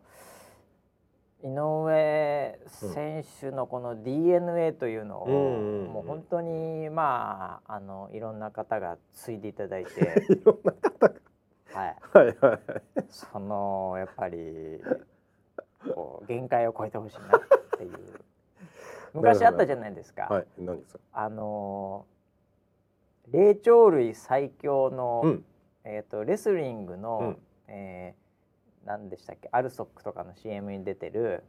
[1.44, 5.28] 井上選手のこの DNA というのを、
[5.88, 9.92] もう本当にまああのいろんな方が継いでいただいて、
[10.30, 11.14] いろんな方が。
[11.74, 12.60] はい、はいはい
[13.10, 14.82] そのやっぱり
[15.96, 17.42] こう限界を超えてほしいなっ
[17.78, 17.98] ていう。
[19.14, 20.28] 昔あったじゃないですか。
[20.30, 20.46] はい。
[20.60, 21.00] 何ですか？
[21.14, 22.12] あのー
[23.32, 25.46] 霊長類最強の、うん。
[25.86, 27.38] えっ、とレスリングの、うん。
[27.68, 28.21] えー
[28.86, 29.50] 何でしたっけ？
[29.52, 31.44] アルソックとかの CM に出てる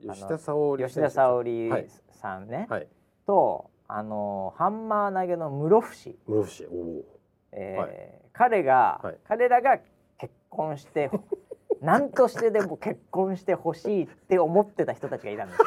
[0.00, 1.46] 吉田沙保里吉田沙保はい。
[1.88, 2.88] 里さんね、はい。
[3.26, 6.68] とあのーハンマー投げの室伏、室伏。
[6.72, 7.04] おお
[7.52, 8.10] えーはい。
[8.32, 9.16] 彼が、はい。
[9.24, 9.78] 彼らが
[10.18, 11.10] 結婚して
[11.80, 15.64] 何としてでも結婚してほしいって思ってた人たちがいたんですよ。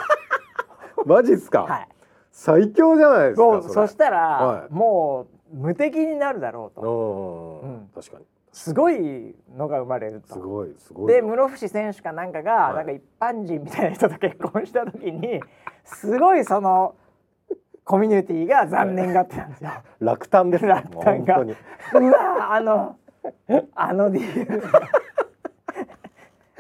[1.06, 1.88] マジっすか、はい、
[2.32, 3.74] 最強じゃないですそうかれ。
[3.74, 4.74] そしたら、はい。
[4.74, 7.62] もう無敵になるだろうと。
[7.64, 7.88] うん、うん。
[7.94, 8.26] 確かに
[8.58, 10.34] すごいのが生まれると。
[10.34, 12.76] すごいすごいで室伏選手かなんかが、はい。
[12.76, 15.40] なんか一般人みたいな人と結婚した時に
[15.86, 16.96] すごいその
[17.84, 19.70] コミュニティが残念がってたんですよ。
[20.02, 20.72] 落胆ですね。
[20.72, 21.38] 落胆が。
[21.38, 21.50] もう
[22.12, 22.96] わあの
[23.76, 24.46] あの DNA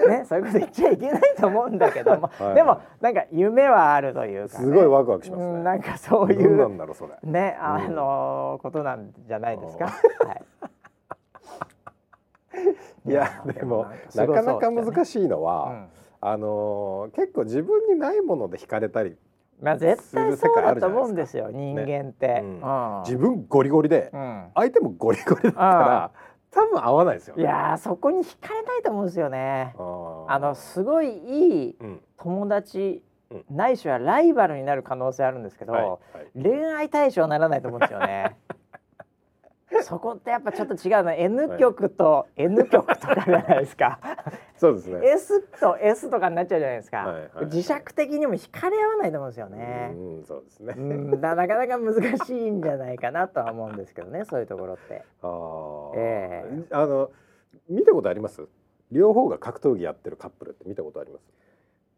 [0.07, 2.55] ねそういうこと言っちゃいけないと思うんだけども、はい。
[2.55, 7.13] でもなんか夢はあるというか、ね、すごいワクワクしますね、うんなんかそういどうなうんだろうそれ。
[7.23, 9.86] ねあのことなんじゃないですか。
[9.86, 10.43] はい。
[13.06, 15.88] いやでもなかなか難しいのは、うん。
[16.20, 19.15] あのー結構自分にないもので惹かれたり、
[19.62, 22.43] まあ絶対する世界あそうだと思うんですよ人間って。
[23.06, 24.48] 自分ゴリゴリで、うん。
[24.56, 26.12] 相手もゴリゴリだったら
[26.50, 29.76] 多分合わないですよいやーそこに惹かれないと思うんですよね。
[29.78, 32.02] あのすごいいいうん。
[32.17, 33.46] 友達、うん。
[33.56, 36.00] ないしはライバルになる可能性あるんですけど、
[36.34, 38.36] 恋愛対象にならないと思うんですよね。
[39.84, 43.99] そこってやっぱちょっと違うの N 曲と N 曲とかじゃないですか。
[44.56, 44.99] そうですね。
[45.08, 46.97] S と S とかになっちゃうじゃないですか。
[46.99, 47.45] はいはいはい。
[47.47, 49.91] 磁石的にも惹かれ合わないと思うんですよね。
[49.93, 55.03] うんそうですね、うなかなか難しいんじゃないかなとは思うんですけどね そういうところって。
[55.21, 55.91] あー。
[55.97, 57.12] えあの
[57.69, 58.47] 見たことあります？
[58.91, 61.23] 両方が格闘技やってるカップルって見たことあります？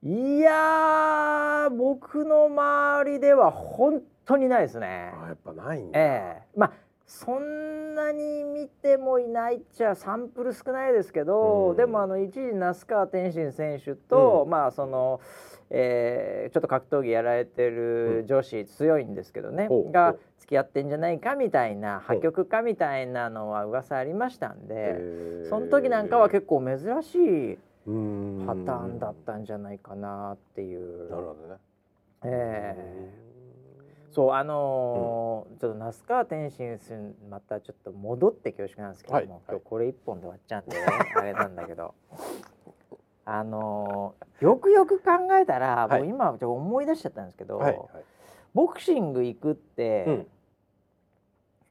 [0.01, 5.13] いやー僕の周りでは本当にないですね。
[5.23, 6.43] あやっぱないんだ、ええ。
[6.57, 6.71] まあ
[7.09, 11.75] そんなに見てもいないっちゃサンプル少ないですけど、うん。
[11.75, 14.51] でもあの一時那須川天心選手と、うん。
[14.51, 15.19] まあその、
[15.71, 20.19] えーちょっと格闘技やられてる女子強いんですけどね、ほうがほう。
[20.37, 28.43] 付き合ってんじゃないかみたいな破局かみたいなのは噂ありましたんで、その時なんかは結構珍しいうん。
[28.45, 31.09] パターンだったんじゃないかなっていう。
[31.09, 31.55] なるほどね。
[32.25, 33.28] ええ
[34.11, 39.27] そうあのーちょっと那須川天心選手またちょっと戻って恐縮なんですけども、はい。
[39.47, 41.93] 今日これ一本で終わっちゃうんで、ね、あれなんだけど。
[43.25, 45.99] あのーよくよく考えたら、はい。
[45.99, 47.77] もう今ちょっと思い出しちゃったんですけど、はい。
[47.77, 47.87] はい。
[48.53, 50.05] ボクシング行くって、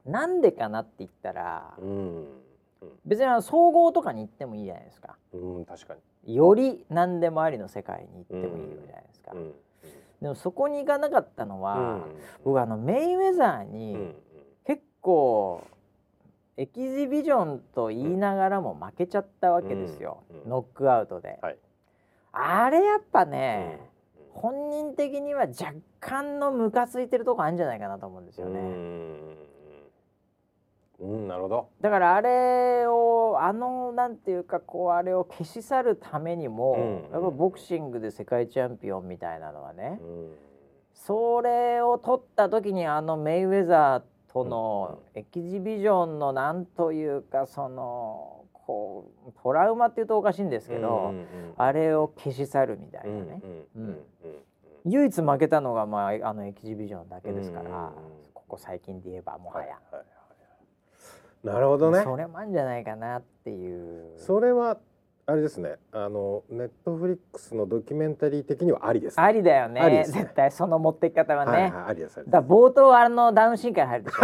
[0.05, 0.11] うん。
[0.11, 2.27] なんでかなって言ったら、うん。
[3.05, 5.17] 別にあの総合とかに行ってもいいじゃないですか。
[5.33, 6.35] うんうん確かに。
[6.35, 9.53] より何でもありの世界に行ってもいいじゃないですか、うん
[10.21, 12.01] でもそこに行かなかったのは、うん。
[12.43, 14.15] 僕あのメイウェザーうに、ん。
[14.65, 15.65] 結構
[16.57, 21.57] エキシビジョンと言いながらも負けちゃったわけですよ、うんうんノックアウトで、はい。
[22.33, 23.89] あれやっぱね、うん
[24.31, 28.61] 本人的には若干のムカついてるとこあるんじゃないかなと思うんですよね、
[31.01, 31.69] うんうんなるほど。
[31.81, 40.35] だからあれをあのなんていうかこうあれを消し去るためにも、うんやっぱボクシングで世界チャンピオンみたいなのはね、うん。
[40.93, 51.13] それを取った時にあのメイウェザーとのエキシビジョンのなんというかそのこうトラウマっていうとおかしいんですけど、
[51.57, 53.41] あれを消し去るみたいなね、
[53.75, 53.97] うん
[54.85, 57.91] 唯一負けたのが、まあ、あのエキシビジョンだけですから、
[58.33, 60.05] ここ最近で言えばもはや、はいはいはい
[61.43, 62.01] なるほどね。
[62.03, 64.17] それもあるんじゃないかなっていう。
[64.17, 64.77] それは
[65.25, 65.75] あれですね。
[65.91, 69.23] あのネットフリックスのドキュメンタリー的にはありですね。
[69.23, 69.81] ありだよね。
[69.81, 70.03] ね。
[70.05, 74.19] 絶対その持っていき方はね、はいはいありですだ冒頭あのダウンシーンから入るでしょ。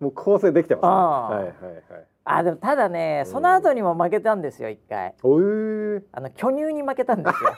[0.00, 1.36] もう構成できてますね。
[1.36, 2.06] はいはいはい。
[2.24, 5.14] あでもただねその後にも負けたんですよ一回。
[5.22, 7.50] おえあの巨乳に負けたんですよ。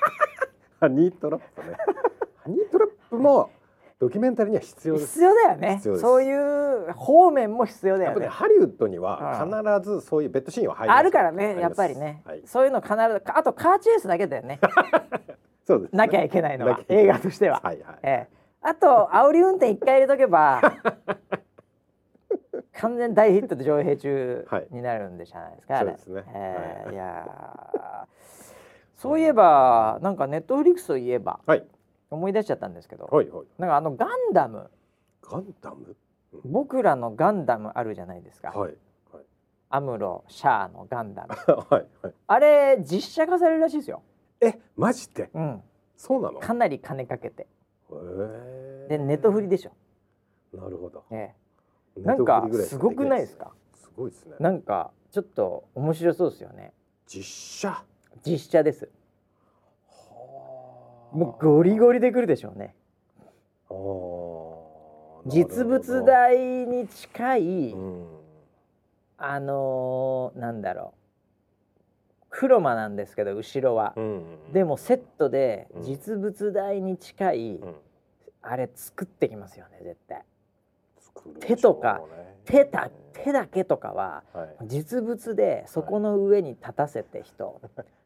[0.81, 1.77] ハニートラップね。
[2.37, 3.51] ハニートラップも
[3.99, 5.07] ドキュメンタリーには必要です。
[5.07, 5.81] 必要だよね。
[5.83, 9.43] そういう方面も必要だやっぱりよねハリウッドには
[9.83, 12.43] 必ずそういうベッドシーンは入りますあるからねやっぱりね、はい。
[12.45, 14.61] そういうの必ずあとカーチェイスだけだよね。
[15.65, 15.93] そうです。
[15.93, 17.99] ねなきゃいけないのは映画としては、はいはい。
[18.03, 20.61] ええ、あと煽り運転一回入れとけば
[22.79, 25.87] 完全大ヒットで上映中はいになるんでじゃないですか、あれ。
[25.87, 26.15] そうですね。
[26.15, 26.33] はい。
[26.35, 28.07] ええいやー。
[28.95, 31.65] そういえばなんかネットフリックスといえばはい
[32.11, 33.47] 思い出しちゃったんですけど、はいはい。
[33.59, 34.71] なんかあのガンダム。
[35.23, 35.97] ガンダム？
[36.45, 38.75] 僕らのガンダムあるじゃないですか、はい
[39.12, 39.25] はい。
[39.71, 41.35] アムロシャアのガンダム。
[41.71, 42.14] はいはい。
[42.27, 44.03] あれ実写化されるらしいですよ、
[44.40, 45.31] えマジで？
[45.33, 45.62] うん、
[45.97, 46.40] そうなの？
[46.40, 47.47] かなり金かけて。
[48.88, 49.73] でネットフリでしょ、
[50.57, 51.05] なるほど。
[51.11, 51.35] え
[51.97, 53.53] え、なんかすごくないですか？
[53.75, 54.37] すごいですね。
[54.40, 56.73] なんかちょっと面白そうですよね。
[57.07, 57.85] 実写？
[58.25, 58.85] 実写です。
[58.85, 58.96] はあ
[61.16, 62.74] もうゴリゴリでくるでしょうね。
[65.26, 68.07] 実物大に近い、うん。
[69.16, 75.83] あのーなんだろう黒間なんですけど後ろは、うんでもセットでうん。
[75.85, 77.74] 実物大に近い、うん。
[78.42, 80.22] あれ作ってきますよね絶対。
[81.40, 82.02] 手とか
[82.44, 84.68] 手だ手だけとかははい。
[84.68, 87.59] 実物でそこの上に立たせて人、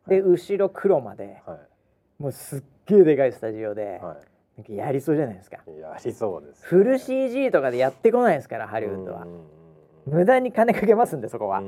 [0.07, 1.43] で後ろ黒間で。
[1.45, 1.59] は
[2.21, 4.05] もうすっげえでかいスタジオで、い。
[4.05, 4.19] は
[4.59, 5.57] なんかやりそうじゃないですか。
[5.67, 6.67] いやりそうですね。
[6.69, 9.27] フル CG とかでやってこないですからハリウッドは。
[10.05, 11.63] 無駄に金かけますんでそこは。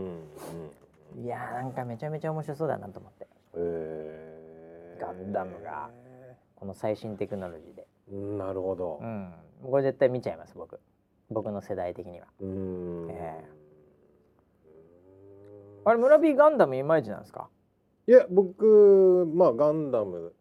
[1.23, 3.27] いやーなんかめちゃめちゃ面白そうだなと思って。
[3.57, 5.01] へー。
[5.01, 5.89] ガンダムが
[6.55, 7.87] この最新テクノロジーで。
[8.13, 8.99] うんなるほど。
[9.01, 9.33] うん。
[9.65, 10.79] これ絶対見ちゃいます僕。
[11.31, 12.27] 僕の世代的には。
[12.41, 13.09] うん。
[13.11, 13.43] え
[15.87, 17.49] あれ村 P ガンダムいまいちなんですか？
[18.07, 20.35] いや僕まあガンダム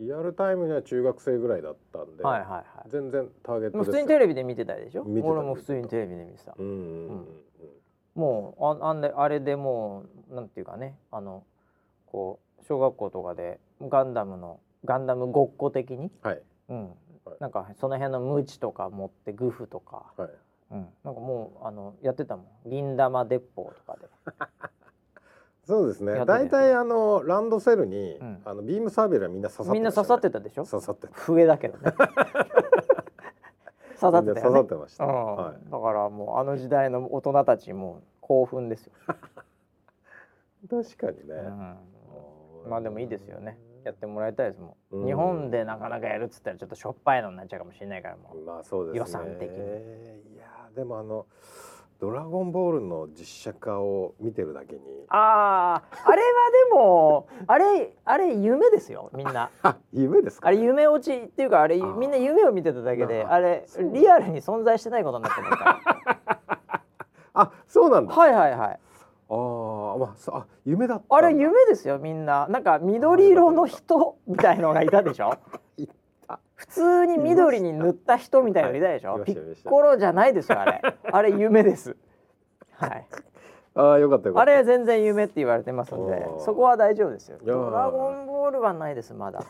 [0.00, 2.64] リアルタイムには中学生ぐらいだったんで、はいはいはい。
[2.88, 5.04] 全然ターゲット普通にテレビで見てたでしょ？
[5.06, 6.54] 俺も普通にテレビで見てた。
[6.58, 7.26] うんうんうん
[8.14, 10.96] もうああんであれでもうなんていうかね。
[11.10, 11.42] あの
[12.06, 16.42] こう小学校とかでガンダムのガンダムごっこ的に、はい。
[16.68, 16.82] うん。
[17.24, 17.36] はい。
[17.40, 20.30] なんかその辺のムチとか持ってグフとか、はい。
[20.70, 22.70] うん、なんかもうあのやってたもん。
[22.70, 24.06] 銀玉鉄砲とかで
[25.66, 26.24] そうですね。
[26.26, 28.42] 大体あのランドセルに、うん。
[28.44, 30.64] あのビームサーベルはみんな刺さってねみんな刺さってたでしょ？
[30.66, 31.14] 刺さってた。
[31.14, 31.92] 笛だけどね。
[33.98, 34.40] 刺さってね。
[34.40, 35.36] 刺さってました、うん。
[35.36, 35.70] はい。
[35.70, 38.92] だからもうあの時代の大人たちも興奮ですよ、
[40.68, 41.34] 確かにね、
[42.64, 43.58] うん、まあでもいいですよね。
[43.84, 45.06] やってもらいたいですもん、うん。
[45.06, 48.98] 日本でなかなかやるっつったらちょっとしょっぱいのになっちゃうかもしれないからもう、まあそうですね。
[48.98, 49.56] 予算的に。
[49.56, 51.26] いやーでもあの
[52.00, 54.80] 「ドラゴンボール」の実写化を見てるだけに。
[55.08, 56.28] あああれは
[56.70, 59.50] でも あれあれ夢ですよみんな。
[59.62, 60.48] あ 夢ですか？
[60.48, 66.80] あれ夢落ちっていうかあれみんな夢を見てただけでなあれリアルに存在してないことになってますから
[67.34, 68.80] あそうなんだ、はいはいはい。
[69.30, 71.00] あーまあそあ夢だ。
[71.08, 72.46] あれ夢ですよみんな。
[72.48, 75.32] なんか緑色の人みたいのがいたでしょ？
[76.64, 79.24] 普通に緑に塗った人みたいなのいたでしょ、はい。
[79.24, 80.80] ピッコロじゃないですよあれ。
[81.12, 81.96] あれ夢です。
[82.72, 83.06] はい。
[83.76, 87.38] ああよかったあれ全然夢って言われてますんでそこは大丈夫ですよ。
[87.44, 89.44] ドラゴンボールはないですまだ。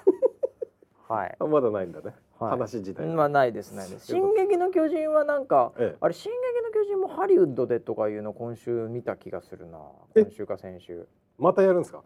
[1.08, 1.36] はい。
[1.38, 2.50] あまだないんだね、はい。
[2.52, 4.14] 話自体まあないですないです。
[4.16, 4.38] よかった。
[4.40, 5.96] 進撃の巨人はなんか、ええ。
[6.00, 9.78] あれ進撃の巨人もハリウッドでとかいうの今週見た気がするな。
[10.14, 10.22] え。
[10.22, 11.06] 今週か先週。
[11.38, 12.02] またやるんですか？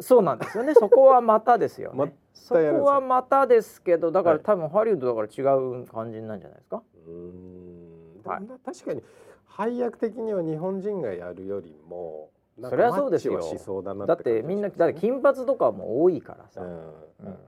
[0.00, 0.74] そうなんですよね。
[0.74, 1.96] そこはまたですよね。
[1.98, 6.82] まですかこはまたですけど、だから、はい多分ハリウッドだから違う感じなんじゃないですか？
[7.06, 9.02] うーん、はい確かに
[9.44, 12.30] 配役的には日本人がやるよりも
[12.62, 16.62] そりゃそうですよだなだってみんなだって金髪とかも多いからさ。
[16.62, 17.38] うんうんうん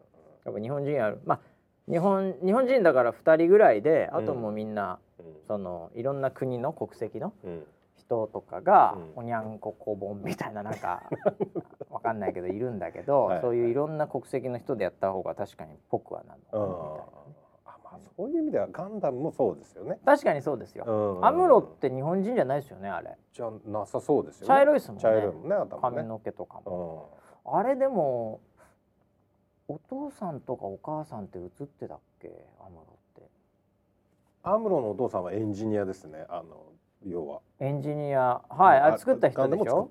[0.45, 1.20] やっぱ日本人やる。
[1.24, 1.40] まあ
[1.90, 4.99] 日本日本人だから二人ぐらいで、あともうみんな、
[5.47, 7.66] そのいろんな国の国籍のうんうん
[8.07, 9.13] 人とかが、うん。
[9.17, 11.03] おにゃんここぼんみたいななんか
[11.91, 13.41] わかんないけどいるんだけど、はい。
[13.41, 16.73] そういういろんな国籍の人でやった方が確かにっぽくはなのみたいなね。
[17.67, 19.99] あまあそういう意味ではガンダムもそうですよね。
[20.05, 21.27] 確かにそうですよ、うん。
[21.27, 23.17] アムロって日本人じゃないですよねあれ。
[23.33, 24.55] じゃなさそうですよね。
[24.55, 25.03] 茶色いですもんね。
[25.03, 25.97] 茶色いもんね頭ね。
[25.97, 27.11] 髪の毛とかも、
[27.47, 27.59] うん。
[27.59, 28.41] あれでも
[29.67, 32.29] お父さんとかお母さんって映ってたっけ
[32.61, 33.31] アムロって。
[34.43, 36.27] アムロのお父さんはエンジニアですね。
[36.29, 36.74] あの
[37.07, 37.41] 要は。
[37.61, 38.43] エンジニア。
[38.49, 39.91] はいあれ作った人でしょ？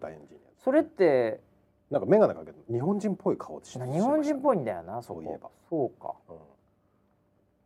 [0.57, 1.41] それって
[1.89, 4.57] なんか眼鏡かけて日本人っぽい顔して日本人っぽい。
[4.57, 5.49] いんだよなそういえば。
[5.69, 6.15] そうか。
[6.29, 6.33] う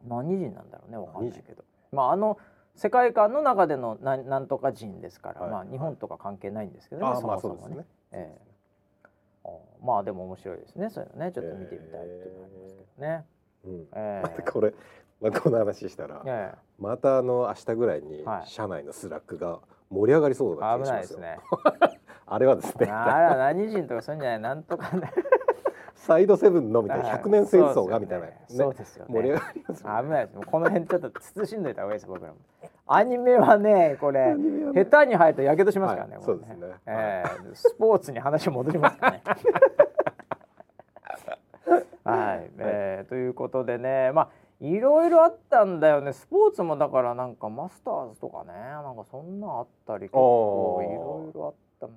[0.08, 0.10] ん。
[0.10, 1.64] 何人なんだろうねわかんない何けど。
[1.92, 2.38] まああの
[2.76, 5.52] 世界観の中でのななんとか人ですから、はい。
[5.52, 7.70] まあ日本とか関係ないんですけどね、ああまあそもそもね。
[7.70, 7.86] そうですね。
[8.12, 9.08] ええ。
[9.46, 11.32] ああまあでも面白いですねそういうのね。
[11.32, 13.26] ちょっと見てみたいっていうのありますけどね、
[13.66, 13.88] うん。
[13.96, 14.74] えまた これ、
[15.22, 16.58] まあ、この話したらええ。
[16.80, 18.50] またあの明日ぐらいにはい。
[18.50, 19.60] 社内のスラックが
[19.90, 20.88] 盛り上がりそうえな気がしまよ。
[20.88, 21.40] 危ないですすね。
[22.28, 22.92] あれはですね。
[22.92, 24.40] あら何人とかそういうんじゃない？
[24.42, 25.12] なんとかね。
[25.96, 29.14] サイドセブンのみたいなはい100年戦争がみたいなねそうですよね。
[29.14, 30.04] 盛り上がりますよね。
[30.04, 30.40] 危ないです。
[30.40, 31.12] この辺ちょっと
[31.46, 32.38] 慎んどいた方がいいです僕らも。
[32.86, 34.86] アニメはねこれね。
[34.86, 36.68] 下手に入るとやけどしますからね、はいそうですね。
[36.86, 37.56] ええ。
[37.56, 39.24] スポーツに話戻りますからね。
[42.06, 44.30] はい、えーということでねまあ
[44.60, 46.14] いろいろあったんだよね。
[46.14, 48.54] スポーツもだからなんかマスターズとかね。
[48.54, 51.90] なんかそんなあったり結構いろいろあっ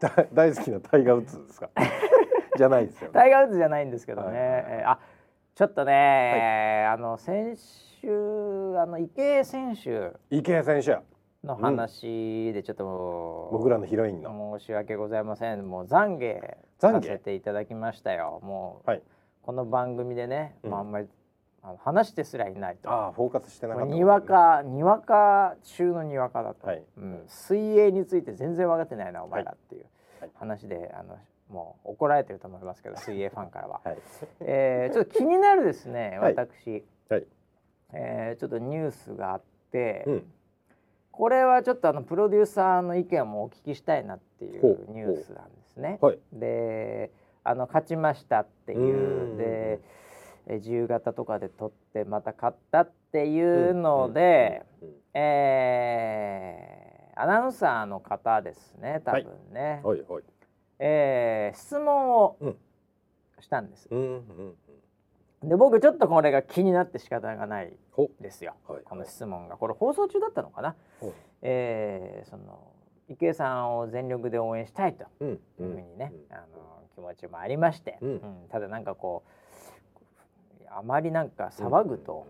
[0.00, 0.16] た。
[0.16, 1.70] だ大好きなタイガー・ウッズですか？
[2.56, 3.14] じゃないですよ、ね。
[3.14, 4.64] タイガー・ウッズじゃないんですけどね、はいはいはい。
[4.80, 4.98] えーあ
[5.54, 10.98] ちょっとね、あの先週あの池江選手池江選手。
[11.44, 14.58] の話でちょっと、僕らのヒロインの。
[14.58, 15.68] 申し訳ございません。
[15.68, 16.40] もう懺悔
[16.78, 18.38] さ懺悔せていただきましたよ。
[18.44, 19.02] もう、はい。
[19.42, 20.70] この番組でね、うん。
[20.70, 21.08] まあ、あんまり
[21.62, 22.90] あの話してすらいないと。
[22.90, 24.04] ああフォーカスしてなかった、に。
[24.04, 26.82] わかにわか中のにわかだと、はい。
[26.96, 29.86] うん、水泳について全然分かってないなお前らっていう
[30.20, 30.30] はい。
[30.34, 31.16] 話であの
[31.48, 33.80] もう怒られてると思いますけど水泳ファンからは。
[33.84, 33.98] はい。
[34.40, 36.34] えーちょっと気になるですね、はい。
[36.34, 37.26] 私、はい。
[37.92, 39.42] えーちょっとニュースがあっ
[39.72, 40.32] て、うん。
[41.10, 44.86] これはちょっとあのプロデューサーの意見もお聞きしたいなっていほう。
[44.88, 45.98] うニュースなんですね。
[46.00, 46.18] はい。
[46.32, 47.10] で
[47.42, 49.30] あの勝ちましたっていう。
[49.30, 49.36] うん。
[49.36, 49.80] でえ
[50.54, 60.22] 自由形とかで取ってまた勝ったっていうので、うんうんえーアナウンサーの方ですね多分ね、はいはい。
[60.78, 62.56] えー質問をうん。
[63.40, 63.88] したんです。
[63.90, 68.82] うんうんうんで僕ちょっとこれが気になって仕方がないほですよ、はい。
[68.84, 69.56] この質問が。
[69.56, 70.74] これ放送中だったのかな、
[71.42, 72.58] えーその
[73.08, 76.46] 池江さんを全力で応援したいとうんいうふうにね、うんあの
[76.94, 78.20] 気持ちもありまして、うん。
[78.50, 79.30] ただなんかこう
[80.70, 82.26] あまりなんか騒ぐと、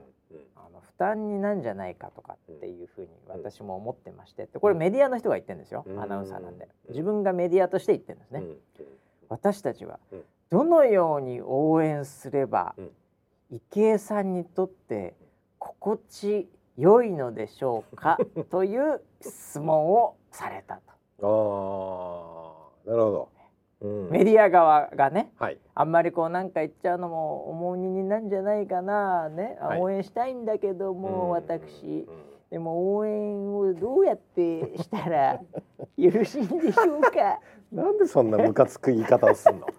[0.56, 6.00] あの負担になんじゃないかとかっていうふうにうん私も思ってましてでこれメディアの人が言ってるんですよ、うん。
[6.00, 6.68] アナウンサーなんで。
[6.86, 6.90] うん。
[6.90, 8.42] 自分がメディアとして言ってるんですね、
[9.28, 10.24] 私たちはうん。
[10.50, 12.90] どのように応援すればうん。
[13.50, 15.14] 池江さんにとって
[15.58, 18.18] 心地良いのでしょうか
[18.50, 20.92] という質問をされたと。
[21.20, 23.37] ああなるほど、うん
[23.80, 25.58] メディア側がねはい。
[25.74, 29.80] あんまりこうなんか言っちゃうのも重荷になんじゃないかなね、あはい。
[29.80, 31.30] 応援したいんだけども、うん。
[31.30, 32.06] 私。
[32.08, 32.24] うん。
[32.50, 35.34] でも応援をどうやってしたら
[35.96, 37.40] よろしいんでしょうか？
[37.70, 39.66] なんでそんなムカつく言い方をすんの？
[39.68, 39.70] っ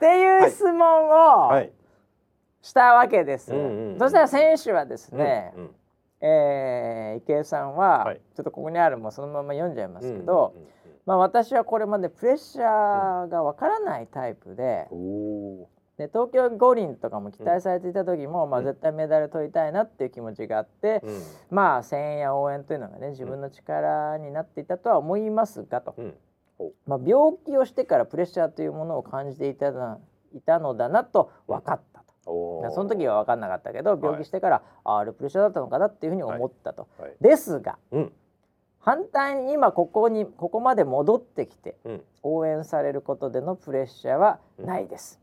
[0.00, 1.72] ていう質問をはい。
[2.60, 3.54] したわけです。
[3.54, 3.98] うんうんうん。
[3.98, 5.74] そしたら選手はですね、うん
[6.20, 8.20] えー池江さんは、はい。
[8.34, 10.68] ちょっとここにあるもうそのまま読んじゃいますけど、うんうん
[11.06, 15.62] まあ私はこれまでプレッシャーがわからないタイプで、うん。
[15.62, 18.66] おで東京五輪とかも期待されていた時も、まあうん。
[18.66, 21.22] 絶対メダル取りたいなっていう気持ちがあって、ーうん。
[21.50, 26.14] まあ声援や応援というのがね自分の力になっていたとは思いますがと、うん。
[26.86, 29.98] まあ、病気をしてからプレッシャーというものを感じていたな
[30.34, 32.70] いたのだなと分かったと。
[32.74, 36.88] その時は分かんなかったけど病気してから、ああれプレッシャーだったのかなっていうふうに思ったと。
[36.98, 37.14] はい。
[37.20, 38.12] ですがうん
[38.86, 42.02] 反対に今ここにここまで戻ってきてうん。
[42.22, 45.20] 応援されることでのプレッシャーはないです。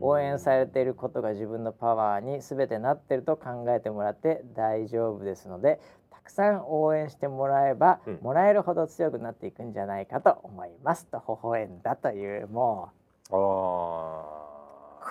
[0.00, 5.80] 応援されていることが自分のパワーに全てなってると考えてもらって大丈夫ですので
[6.10, 8.18] たくさん応援してもらえば、うん。
[8.22, 11.06] もらえるほど強くなっていくんじゃないかと思います。
[11.06, 12.90] と微笑んだというも
[13.30, 13.32] う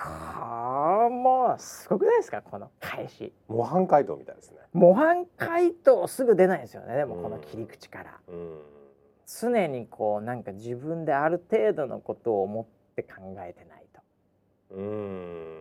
[0.04, 0.32] あ
[1.02, 3.32] こうもうすごくないですかこの返し。
[3.48, 4.58] ー模範解答みたいですね。
[4.72, 8.58] 模範回答すぐ出ないですよねでもこの切り口から、うん。
[9.26, 14.00] 常にこうなんか自分である程度のことを思って考えてないと。
[14.76, 15.58] うん。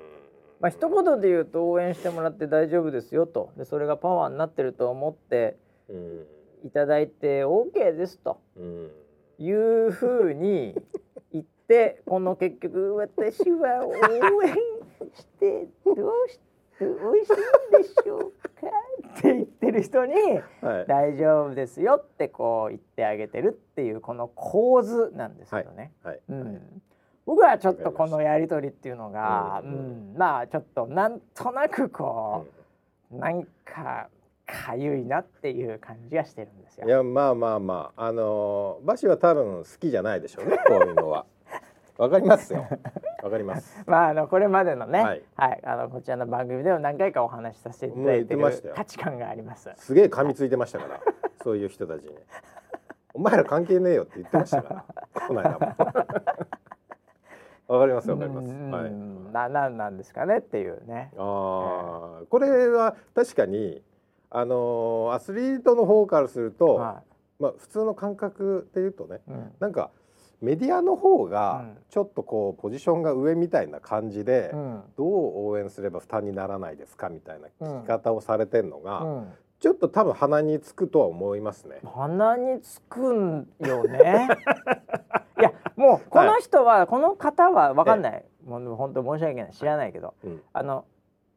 [0.60, 3.52] まあ一言で言うと応援してもらって大丈夫ですよと。
[3.58, 5.58] でそれがパワーになってると思って
[5.90, 6.26] うん。
[6.64, 8.40] いただいて OK ですと。
[8.56, 8.92] うん。
[9.40, 10.76] いうふうに
[11.72, 13.94] てこの結局私は応
[14.44, 14.54] 援
[15.16, 16.42] してどうして
[16.82, 16.88] 美
[17.22, 18.22] 味しいんでしょう
[18.60, 18.68] か？
[19.20, 20.14] って言ってる人に
[20.62, 20.86] はい。
[20.88, 25.94] 大丈夫ですよってこう言ってあげてるっていうこの構図なんですけどね。
[26.04, 26.20] はい。
[26.30, 26.82] うん。
[27.26, 29.64] 僕はちょっとこのやり取りっていうのが、
[30.18, 32.48] まあちょっとなんとなくこ
[33.12, 34.10] うう、なんか
[34.46, 36.86] かゆいなっていう感じがしてるんですよ。
[36.86, 41.26] んいやまあまあまああのーバシは多分好きじゃないでしょうねこういうのは
[41.98, 42.68] わかりますよ。
[43.24, 43.84] わかります。
[43.86, 48.42] まああのこれまでのね、ははいい、あのこちらの番組では何回かお話しさせていただいてる
[48.76, 49.72] 価値観があります。
[49.78, 51.00] すげえ噛みついてましたから
[51.44, 52.18] そういう人たちに。
[53.14, 54.86] お前ら関係ねえよって言ってましたから
[55.28, 55.60] この間も。
[57.68, 58.48] わかりますわかります。
[58.50, 58.92] うんはい。
[59.34, 61.12] ななんなんですかねっていうね。
[61.18, 63.82] ああこれは確かに
[64.30, 67.02] あのーアスリートの方からすると、は
[67.40, 69.32] まあ普通の感覚で言うとねい。
[69.32, 69.54] うん。
[69.60, 69.92] なんか
[70.42, 75.08] メディアの方がうんちょっとこうポジションが上みたいな感じで、うんどう
[75.48, 79.28] 応援すれば負担にならないですかみたいな聞き方をされてるのが、うん
[79.60, 81.82] ちょっと多分鼻につくとは思いますね。
[81.86, 84.28] 鼻につくんよね。
[85.40, 88.26] いやもうこの人は、この方はわかんない。
[88.44, 90.86] もう本当申し訳ない知らないけど、うんあの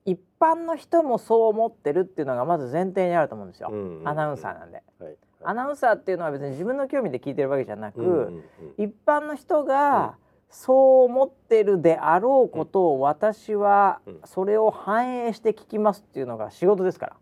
[0.07, 3.71] 一般の人もそう思ってるっていうのがまず前提にあると思うんですよ。
[4.05, 4.83] アナウンサーなんで。
[4.99, 8.45] はいアナウンサーっていうのは別に自分の興味で聞いてるわけじゃなく、うんうんうん
[8.77, 10.17] 一般の人が
[10.51, 17.17] そう思ってるであろうことを私はうんそれを反映して聞きますっていうのが仕事ですから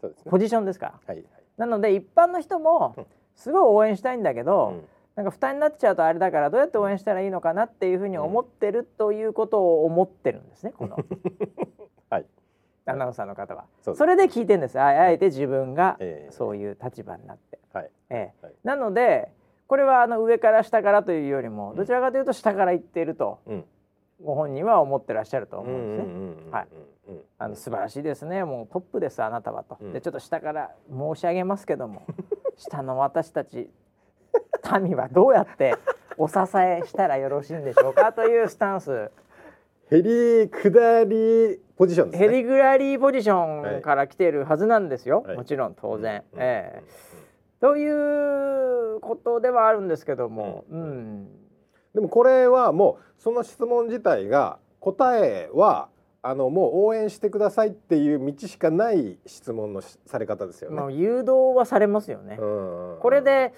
[0.00, 0.30] そうですね。
[0.30, 0.92] ポジションですから。
[1.06, 1.26] はいはい。
[1.56, 10.96] なので一般の人もうんすごい応援したいんだけど、うんなんか負担になっちゃうとあれだからどうやって応援したらいいのかなっていうふうに思ってるということを思ってるんですねこの
[12.08, 12.26] はい。
[12.86, 13.64] アナウンサーの方は。
[13.94, 16.32] それで聞いてるんですああえて自分がええ。
[16.32, 17.58] そういう立場になって。
[17.72, 17.90] はい。
[18.10, 18.44] ええ。
[18.44, 18.54] はい。
[18.64, 19.32] なので
[19.66, 23.64] これはあの上から下からというよりもどちらかというと下から言っているとうん。
[24.22, 25.96] ご本人は思ってらっしゃるとうん思うん
[26.36, 26.50] ですね。
[26.50, 26.66] はい
[27.08, 28.44] うんあの素晴らしいですね。
[28.44, 29.92] もうトップですあなたはと、うん。
[29.92, 32.02] でちょっと下から申し上げますけども
[32.56, 33.70] 下の私たち
[34.82, 35.74] 民はどうやって
[36.16, 39.10] お支えしたらよろしいんでしょうかというスタンス
[39.90, 42.28] ヘリ下りポジションですね。
[42.28, 45.36] ヘリグラリーポジションから来ているはずなんですよ、はい。
[45.36, 46.22] もちろん当然。
[46.32, 46.40] うん。
[46.40, 46.82] ええ。
[47.60, 51.22] ということではあるんですけども、ううん。
[51.22, 51.28] ん。
[51.92, 55.88] でもこれはもうその質問自体が答えは
[56.22, 60.76] あのもう応援してくださいっていう道しかない質問のしされ方ですよね。
[60.76, 62.36] まあ、誘導はされますよね。
[62.40, 62.98] うん。
[63.00, 63.52] これで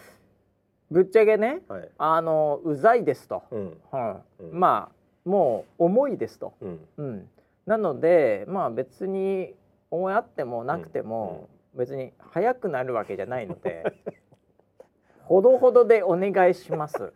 [0.91, 1.91] ぶっちゃけねはい。
[1.99, 3.77] あのうざいですと、うん。
[3.91, 4.45] はい。
[4.45, 4.59] うん。
[4.59, 6.81] まあもう重いですと、うん。
[6.97, 7.29] うん、
[7.67, 9.55] なのでまあ別に
[9.91, 13.85] 応援あってもなくても、別に早くなるわけじゃないので
[15.25, 17.13] ほどほどでお願いします。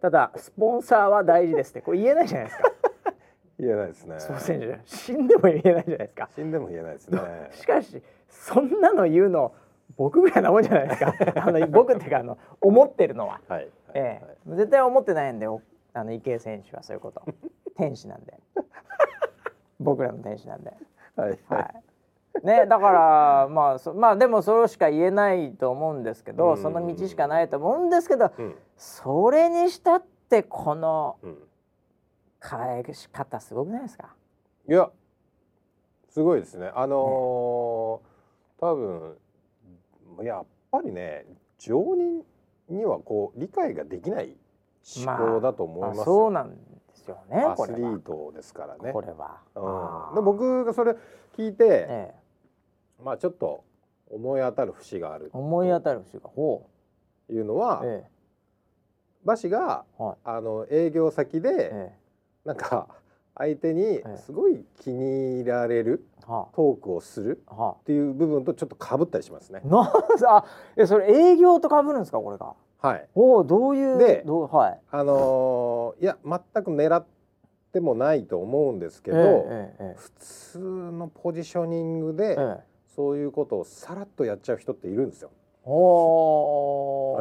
[0.00, 1.80] ただスポンサーは大事ですって。
[1.80, 2.72] これ言えないじゃないですか。
[3.58, 4.18] 言えないですね。
[4.18, 6.28] スポーツ選手死んでも言えないじゃないですか。
[6.34, 7.20] 死んでも言えないですね。
[7.52, 9.54] しかしそんなの言うの
[9.96, 11.14] 僕ぐらいなもんじゃないですか。
[11.36, 13.58] あの僕っていうかあの思ってるのは、はい。
[13.60, 13.68] はい。
[13.94, 14.54] ええ。
[14.56, 15.60] 絶対思ってないんでお
[15.94, 17.22] あの池江選手はそういうこと。
[17.76, 18.38] 天使なんで。
[19.80, 20.72] 僕らの天使なんで。
[21.16, 21.38] はいはい。
[21.48, 22.46] はい。
[22.46, 26.56] ね、だからまあそまあでもそれしか言えないと思うんですけど、うん。
[26.56, 28.56] その道しかないと思うんですけどうん。
[28.76, 31.48] それにしたってこのうん。
[32.40, 34.14] 返し方すごくないですか？
[34.68, 34.90] いや
[36.08, 36.70] すごいですね。
[36.74, 38.12] あのー
[38.60, 39.18] 多分
[40.22, 41.26] やっぱりね
[41.58, 42.24] 常人
[42.68, 44.36] にはこう理解ができない
[44.96, 46.56] 思考だと思いますよ、あそうなんで
[46.94, 47.78] すよねアこれは。
[47.78, 48.92] スリートですからね。
[48.92, 50.96] これは、うん、で僕がそれ
[51.36, 52.14] 聞いて、え
[53.00, 53.64] え、まあちょっと
[54.10, 55.30] 思い当たる節がある。
[55.32, 56.68] 思い当たる節がほ
[57.26, 58.04] というのは、う、え。
[59.24, 61.92] 馬氏がえ、はい、あの営業先で、え
[62.44, 62.88] なんか
[63.34, 69.62] 相手にえすごい気に入られるトークをするっていう部分とちょっと被ったりしますね。
[69.64, 69.68] あ、。
[69.68, 69.86] なん
[70.28, 70.44] あ、
[70.76, 72.54] え、それ営業と被るんですか、これが。
[72.82, 73.08] はい。
[73.14, 74.80] おお、どういう、ではい。
[74.90, 77.06] あのーいや全く狙っ
[77.72, 82.36] てもないと思うんですけど、ええええ普通のポジショニングで、
[82.96, 85.30] そういうことをさらっとやっちゃう人っているんですよ。
[85.64, 87.16] おお、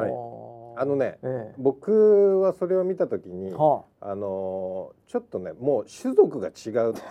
[0.75, 4.15] あのねえ僕はそれを見た時にえ、はあ。
[4.15, 7.01] のーちょっとねもう種族が違うって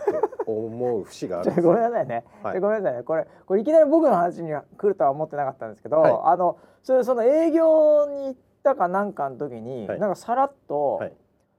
[0.46, 1.72] 思う節があ、るんですよ。
[1.74, 2.60] めんなさいね、はい。
[2.60, 6.18] ごめんなさいね、これ、これいきなり僕の話には来るとは思ってなかったんですけど、はい。
[6.24, 10.00] あの、それ、その営業に行ったかなんかの時に、はい。
[10.00, 11.12] なんかさらっと、はい。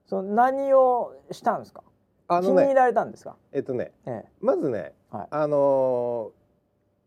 [0.08, 1.84] その何をしたんですか？
[2.28, 3.36] あのね気に入られたんですか？
[3.54, 5.28] えっとねえまずね、はい。
[5.30, 6.32] あの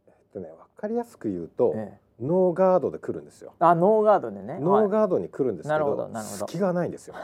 [0.07, 3.53] ーえっとね分かりやすく言うと、え、ええ、ノーガードで来るんですよ。
[3.59, 4.55] あ、ノーガードでね。
[4.55, 7.15] はいノーガードに来るんですけど,、ど隙がないんですよ。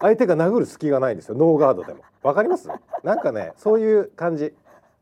[0.00, 2.00] 相手が殴る隙がないんですよノーガードでも。
[2.22, 2.68] わかります？
[3.02, 4.54] なんかねそういう感じ。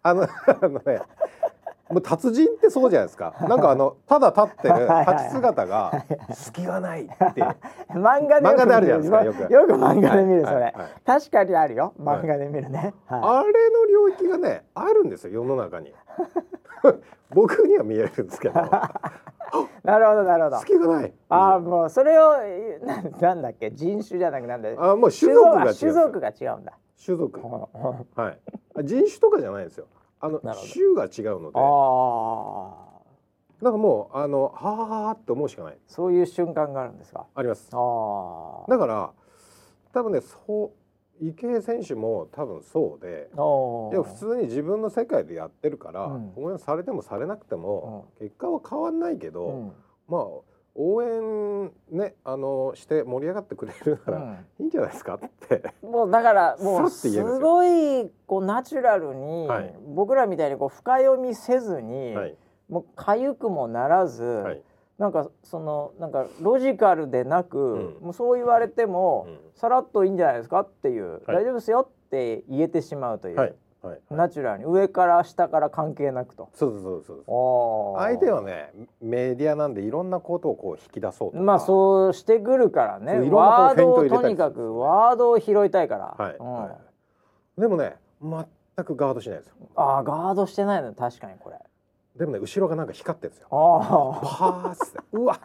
[0.03, 0.29] あのあ
[0.63, 1.01] のね。
[1.91, 3.35] もう達人ってそうじゃないですか。
[3.49, 7.15] なんかあのただ立ってる立ち姿が隙がないって。
[7.89, 10.73] 漫画で漫画であるじゃないですかよくよく漫画で見るそれ、はいはい
[11.07, 15.95] 確かにあるよはい漫画で見るね、はあれの領域がねあるんですよ世の中に。
[17.35, 18.61] 僕には見えるんですけど。
[18.61, 18.63] い、
[19.85, 20.57] なるほどなるほど。
[20.59, 21.13] 隙がない。
[21.29, 23.71] ああもうそれをえななんだっけ？
[23.73, 24.69] 人種じゃなくなんだ。
[24.79, 26.73] あもう種族が種族が違うんだ。
[27.05, 27.41] 種族。
[27.41, 27.47] う。
[27.47, 28.41] んはい。
[28.77, 29.87] あ人種とかじゃないですよ。
[30.21, 31.59] あの種が違うので。
[31.61, 32.85] あ
[33.61, 35.79] あなんかもうあのはあはあって思うしかない。
[35.87, 37.27] そういう瞬間があるんですか？
[37.35, 37.69] あります。
[37.73, 37.77] あ
[38.67, 39.11] あだから
[39.93, 40.71] 多分ねそう
[41.21, 43.95] 池江選手も多分そうでおー。
[43.95, 46.33] いや普通に自分の世界でやってるから、うん。
[46.37, 49.73] 応援されてもされなくても、結果は変わんないけど、うん。
[50.09, 50.23] まあ
[50.75, 54.33] 応援ねあのして盛り上がってくれるなら、うん。
[54.61, 55.75] いいんじゃないですかって。
[55.83, 59.75] もうだからもうすごいこうナチュラルに、はい。
[59.87, 62.37] 僕らみたいにこう深読みせずに、はい。
[62.69, 64.63] もう痒くもならず、はい
[64.99, 67.59] なんかそのなんかロジカルでなく、
[68.03, 68.05] ん。
[68.05, 69.39] もうそう言われても、うん。
[69.55, 71.23] さらっといいんじゃないですかっていう、はい。
[71.27, 73.55] 大丈夫ですよって言えてしまうという、はい。
[73.81, 74.01] はい。
[74.11, 76.51] ナチュラルに上から下から関係なくと。
[76.53, 81.45] そうそうそうそう相手はねメディアなんでいろんなことをこう引き出そうとか。
[81.45, 83.21] まあそうしてくるからね。
[83.31, 86.53] ワードをとにかくワードを拾いたいから、はい、うん。
[86.53, 86.77] は
[87.57, 89.55] い、でもね全くガードしないですよ。
[89.77, 91.59] ああガードしてないの確かにこれ
[92.19, 93.49] でもね後ろがなんか光ってるんですよ。
[93.51, 95.41] あパーッて うわ。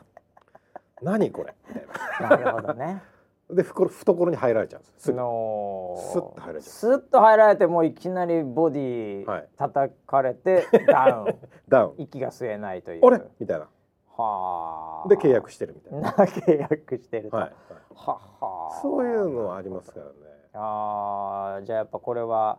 [1.01, 1.53] 何これ。
[1.69, 1.85] みたい
[2.19, 2.85] あなるほどね。
[2.85, 3.03] な
[3.55, 6.69] で懐懐に入られちゃうんですすスッと入られちゃう。
[6.71, 9.41] スッと入られてもういきなりボデはい。
[9.41, 11.39] ィ叩かれて、 ダウン。
[11.67, 11.93] ダウン。
[11.97, 13.05] 息が吸えないという。
[13.05, 13.21] あれ？
[13.39, 13.67] みたいな。
[14.15, 15.07] はあ。
[15.09, 17.53] で契約してるみたいな、な契約してると、はい。
[17.95, 20.11] ははそういうのはありますからね。
[20.53, 22.57] あーじゃあやっぱこれは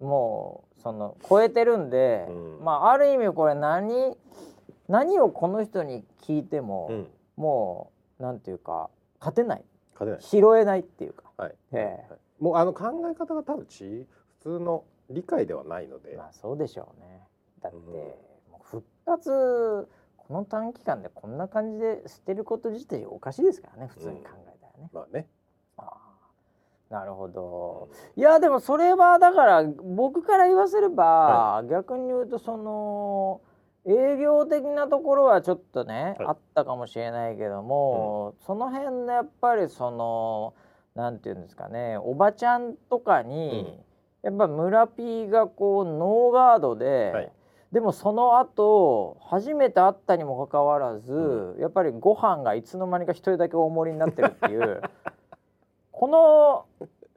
[0.00, 2.64] もうその超えてるんで、うん。
[2.64, 4.16] まあある意味これ何
[4.88, 7.08] 何をこの人に聞いても、うん。
[7.36, 8.90] もうなんていうか
[9.20, 9.64] 勝てない。
[9.94, 10.22] 勝てない。
[10.22, 12.10] 拾えないっていうか、はい、ええ。
[12.10, 14.06] はいもうあの考え方が多分ち
[14.40, 17.22] 普通の理解ではないので、まあそうでしょうね。
[17.62, 17.92] だって、うん。
[17.94, 19.88] もう復活
[20.28, 25.26] この短期間でこんな感じで捨てること自体おかしいですからね普通に考えたらね、まあね
[26.94, 27.88] なるほど。
[28.14, 33.40] いやでもそれはだから僕から言わせれば、逆に言うとその
[33.84, 36.26] 営業的なところはちょっとね、はい。
[36.28, 40.54] あったかもしれないけども、その辺のやっぱりその
[40.94, 43.76] なんていうんですかねおばちゃんとかに、
[44.22, 47.32] やっぱ村 P がこうノーガードで、はい。
[47.72, 54.80] でもその後初めて会ったにもかかわらず、やっぱりご飯がいつの間にか一人だけ大盛りになってるっていう
[55.96, 56.66] この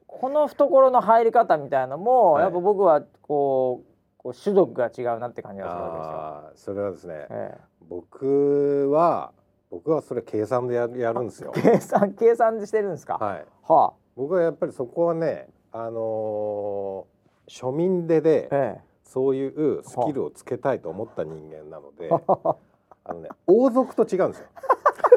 [0.06, 2.42] この懐の入り方みたいなのも、はい。
[2.44, 6.12] やっぱ僕はこうこう種族が違うなって感じがするわけですよ。
[6.12, 7.58] ああそれはですねえ
[7.88, 9.32] 僕は
[9.70, 11.52] 僕はそれ計算でやるやるんですよ。
[11.56, 13.18] え、 計算計算してるんですか？
[13.18, 13.46] はい。
[13.66, 17.18] はあ、僕はやっぱりそこはねあのー
[17.50, 23.12] 庶民手でえそういうスキルをつけたいと思った人間なのであ。
[23.14, 24.48] のね王族と違うんですよ。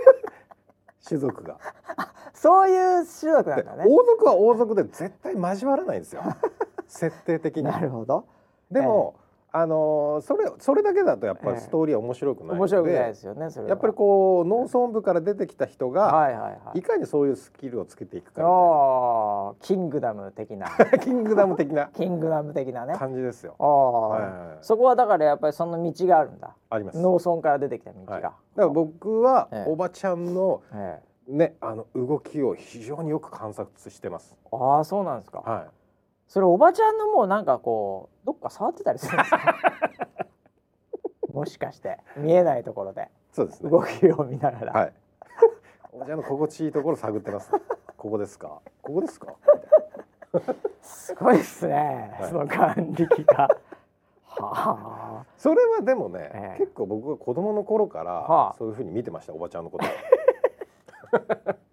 [1.06, 1.58] 種族が。
[1.60, 3.86] え、そういう種族なんでだね。
[3.88, 6.22] 王族は王族で絶対交わらないんですよ。
[6.88, 7.64] 設定的に。
[7.64, 8.26] なるほど。
[8.70, 9.16] でも、
[9.54, 11.56] あのーそれそれだけだとやっぱええ。
[11.56, 13.70] りストーリーは面白くないので、面白くないですよねそれは。
[13.70, 16.80] やっぱりこう農村部から出てきた人が、はいはいはい。
[16.80, 20.68] い、かにそういうスキルをつけていくかみああキングダム的な。
[21.04, 22.96] キングダム的な キングダム的なね。
[22.96, 23.56] 感じですよ。
[23.60, 24.58] ああ、はいはいはい。
[24.62, 26.56] そこはだからやっぱりその道があるんだ。
[26.70, 26.98] あります。
[27.02, 29.72] 農村から出てきた道が、はい、だから僕はええ。
[29.72, 34.36] おばちゃんのええねあの動きを非常によく観察してます。
[34.52, 35.68] ああそうなんですか、は
[36.28, 39.56] それおばちゃんのもうなんかこうどっか触ってたりするんですか？
[41.34, 43.70] もしかして見えないところでい、そうですね。
[43.70, 44.94] 動きを見ながら、はい。
[45.94, 47.52] おばちゃんの心地いいところ探ってます。
[47.98, 48.62] ここですか？
[48.82, 49.34] ここですか？
[50.82, 53.50] すごいですね、はいその眼力が
[54.26, 59.86] はあそれはでもね、ええ結構僕が子供の頃から、はあそういう風に見てましたおばちゃんのこと。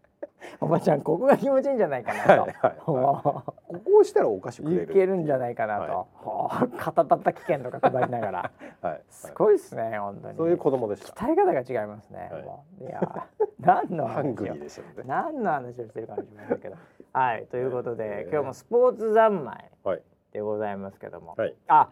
[0.61, 2.77] おばちゃんここが気持ちいいんじゃないかなと、はいはいはい。
[2.83, 3.45] こ
[3.85, 4.93] こをしたらお菓子くれる。
[4.93, 6.07] いけるんじゃないかなと、は
[6.51, 8.51] あ肩 たたき券とか配りながら。
[8.83, 9.03] はい。
[9.09, 10.37] すごいですね本当に。
[10.37, 11.13] そういう子供でした。
[11.13, 12.85] 鍛え方が違いますね、はい。
[12.85, 13.27] いや
[13.61, 14.25] 何の話を。
[14.25, 15.05] ので。
[15.05, 16.77] 何の話をしてるかもしれませんけど。
[17.13, 18.33] はいということで、えー。
[18.33, 20.03] 今日もスポーツ三昧はい。
[20.33, 21.55] でございますけども、はい。
[21.69, 21.89] あ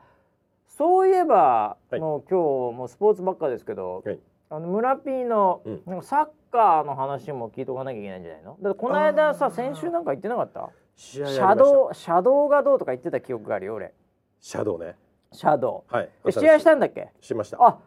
[0.66, 2.00] そういえば、はい。
[2.00, 4.18] もう今日もうスポーツばっかですけど、はい
[4.48, 5.82] あの村 P の、うん。
[5.86, 8.56] なんかサッカーの話も聞いておかなきゃいけないんじゃないの？
[8.62, 10.70] だってこの間さ先週なんか言ってなかった？
[10.94, 13.92] 試合シャドウシャドウがどうとか言ってた記憶があるよ俺。
[14.40, 14.94] シャドウね。
[15.32, 15.94] シャドウ。
[15.94, 16.08] はい。
[16.26, 17.08] え試合したんだっけ？
[17.20, 17.58] しました。
[17.60, 17.78] あ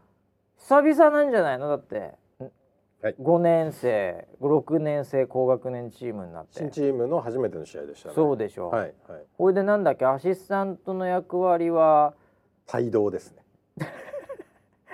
[0.57, 1.69] 久々なんじゃないの？
[1.69, 2.51] だって、ん
[3.01, 3.15] はい。
[3.19, 6.59] 5年生6年生高学年チームになって。
[6.59, 8.15] 新チームの初めての試合でしたね。
[8.15, 8.67] そうでしょ。
[8.67, 9.23] う、はいはい。
[9.37, 10.05] これでなんだっけ？
[10.05, 12.13] アシスタントの役割は？
[12.71, 13.43] 帯同ですね。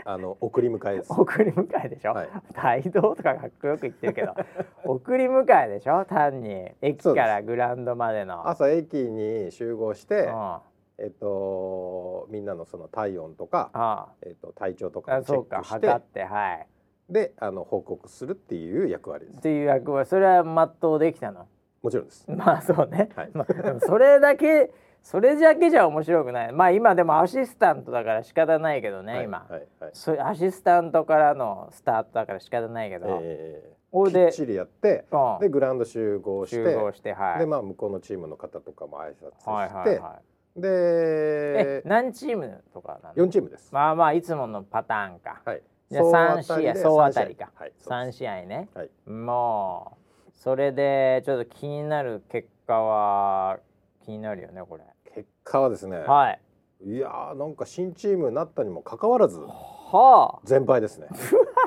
[0.08, 1.12] あの送り迎えです。
[1.12, 2.30] 送り迎えでしょ、はい。
[2.84, 4.36] 帯同とかかっこよく言ってるけど。
[4.84, 6.06] 送り迎えでしょ？
[6.06, 6.72] 単に。
[6.82, 8.48] 駅からグラウンドまでの。
[8.48, 10.58] 朝駅に集合して、うん。
[11.00, 16.68] えっとみんなのその体温とか、あえっと体調とかあをチェそうかックして、測ってはい。
[17.10, 19.40] であの報告するっていう役割です。
[19.40, 19.42] っ。
[19.42, 20.08] ていう役割。
[20.08, 20.44] それは
[20.82, 21.48] 全うできたの？
[21.82, 22.30] もちろんです。
[22.30, 23.32] まあそうね、はい。
[23.34, 24.72] まあ、それだけ
[25.06, 30.20] それだけじゃ面白くないまあ今でもアシスタントだから仕方ないけどね、はい今、はいはい。
[30.20, 40.20] アシスタントからのスタートだから仕方ないけど、えー、できっちりやって、うんでグラウンド集合して、集合してはいでまあ向こうのチームの方とかも挨拶して、はいはいは
[40.56, 43.72] いでえ何チームとかなの4チームです。
[43.72, 45.62] まあまあいつものパターンか、はい。
[45.92, 46.04] じゃあ
[46.40, 47.74] 3試合で総当たりかはい。
[47.86, 48.12] 3合。
[48.12, 48.90] 試合ねはい。
[49.08, 49.98] も
[50.30, 53.60] うそれでちょっと気になる結果は
[54.04, 54.84] 気になるよねこれ
[55.16, 56.40] 結果はですね、はい。
[56.86, 60.40] いやーなんか新チームになったにもかかわらずはあ。
[60.44, 61.08] 全敗ですね。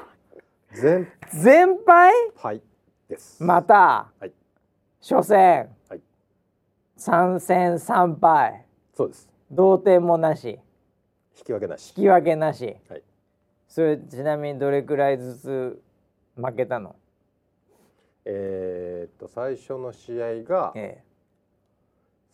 [0.73, 2.13] 全全敗？
[2.37, 2.63] 敗
[3.09, 3.43] です。
[3.43, 4.33] また、はい。
[5.01, 6.01] 初戦、はい。
[6.99, 8.67] 3戦3敗。
[8.95, 9.31] そうです。
[9.51, 10.61] 同点もなし。
[11.37, 11.89] 引き分けなし。
[11.97, 13.03] 引き分けなし、はい。
[13.67, 15.83] それちなみにどれくらいずつ
[16.37, 16.97] 負けたの、
[18.25, 21.03] えーっと最初の試合がえ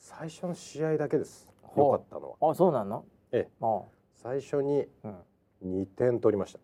[0.05, 1.49] 最初の試合だけです。
[1.75, 2.37] 良かったのは。
[2.43, 3.07] え、あそうなの？
[3.33, 3.49] ええ。
[3.63, 3.83] あ
[4.13, 5.17] 最初にうん。
[5.81, 6.59] 2点取りました。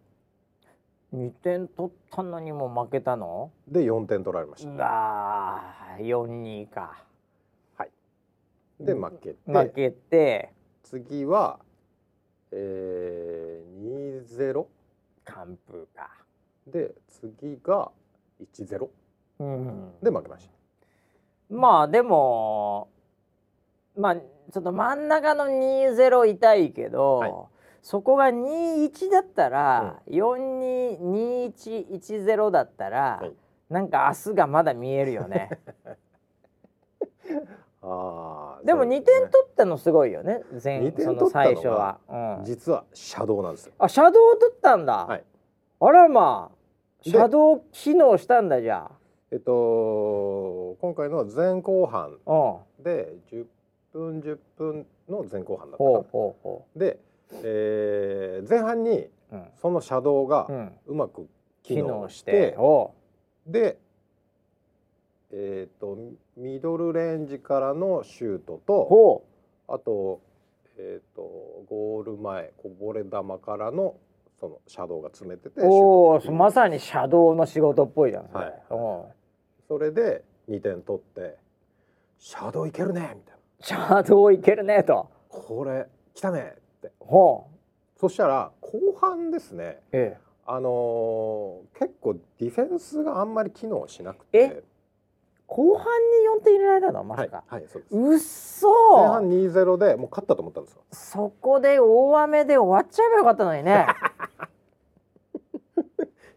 [1.16, 3.50] 2点取ったのにも負けたの？
[3.66, 4.84] で4点取られましうた。
[4.84, 7.02] わー4-2か。
[7.78, 7.90] はい。
[8.78, 10.52] で負けて、負けて。
[10.82, 11.60] 次は、
[12.52, 14.66] えー、2-0
[15.24, 16.10] 完封か。
[16.66, 17.90] で次が
[18.52, 18.86] 1-0
[19.38, 19.92] うん。
[20.02, 20.52] で負けました。
[21.48, 22.90] まあでも
[23.96, 27.32] まあちょっと真ん中の2-0痛いけど、はい。
[27.82, 33.32] そこが2-1だったら、4-2-2-1-1-0だったら、はい。
[33.70, 35.50] なんか明日がまだ見えるよね。
[37.82, 39.20] あーでも2そうすね。
[39.20, 41.98] 点取ったのすごいよね前二点その取ったのが最初は、
[42.38, 43.72] うん、実はシャドウなんですよ。
[43.78, 45.24] あシャドウ取ったんだ、はい。
[45.80, 46.56] あらまあ
[47.04, 48.90] でシャドウ機能したんだじゃ
[49.30, 52.84] えっと今回のは前後半あうん。
[52.84, 53.46] で10
[53.92, 55.78] 分10分の前後半だっ
[56.74, 56.98] たで、
[57.44, 61.28] えー前半にううん、そのシャドウがうん、うまく
[61.62, 62.92] 機機能しててお
[63.46, 63.78] で
[65.32, 65.96] えっ、と
[66.36, 69.24] ミドルレンジからのシュートとほ
[69.68, 70.20] あと
[70.76, 71.22] えっ、と
[71.68, 73.10] ゴール前こぼれ球
[73.44, 73.94] からの
[74.40, 76.28] そのシャドウが詰めてておト。
[76.28, 78.62] おまさにシャドウの仕事っぽいじゃんそれ、はい。
[79.68, 81.36] それで2点取って
[82.18, 83.29] シャドウいけるねみたいな
[83.60, 85.08] シャドウいけるねと。
[85.28, 86.92] これ来たねって。
[86.98, 87.46] ほ
[87.96, 87.98] う。
[88.00, 89.80] そしたら後半ですね。
[89.92, 94.48] えあのー結構ディフェンスがあんまり機能しなくえ？
[94.48, 94.62] て
[95.46, 97.04] 後半に4点入れられたの？
[97.04, 97.94] まはいさか、はいそうです。
[97.96, 100.82] うっそ前半2-0でもう勝ったと思ったんですよ。
[100.92, 103.86] そこで大雨で終わっちゃえばよかったのにね。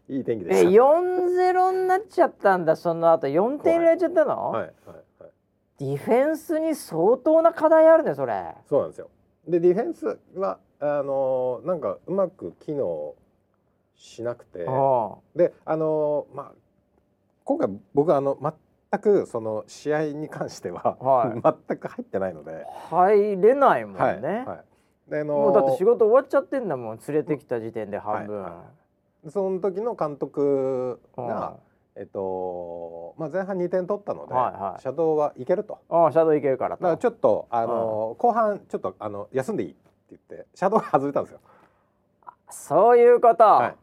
[0.08, 3.26] いい天気でえした4-0になっちゃったんだその後。
[3.26, 4.60] 4点入れられちゃったの、はい。
[4.62, 5.03] はいはい
[5.78, 8.54] ディフェンスに相当な課題あるねそれ。
[8.68, 9.10] そうなんですよ。
[9.48, 13.14] でディフェンスはあのーなんかうまく機能
[13.96, 14.60] しなくて。
[14.60, 16.52] うんであのーまあ
[17.44, 18.38] 今回僕あの
[18.90, 21.40] 全くその試合に関しては、はい。
[21.68, 24.54] 全く入ってないので、入れないもんね、はいは
[25.08, 25.10] い。
[25.10, 28.62] であのーもうだって仕事終わっちゃってんだもん連れてきた時点で半分、は
[29.28, 31.56] その時の監督うんが、
[31.96, 34.82] えっとまあ、前半2点取ったので、はいはい。
[34.82, 35.78] シャドウはいけると。
[35.88, 36.82] ああシャドウいけるからと。
[36.82, 39.78] だからちょっとあのー後半ちょっとあの休んでいいって
[40.10, 41.40] 言ってシャドウが外れたんですよ。
[42.50, 43.74] そういうこと、は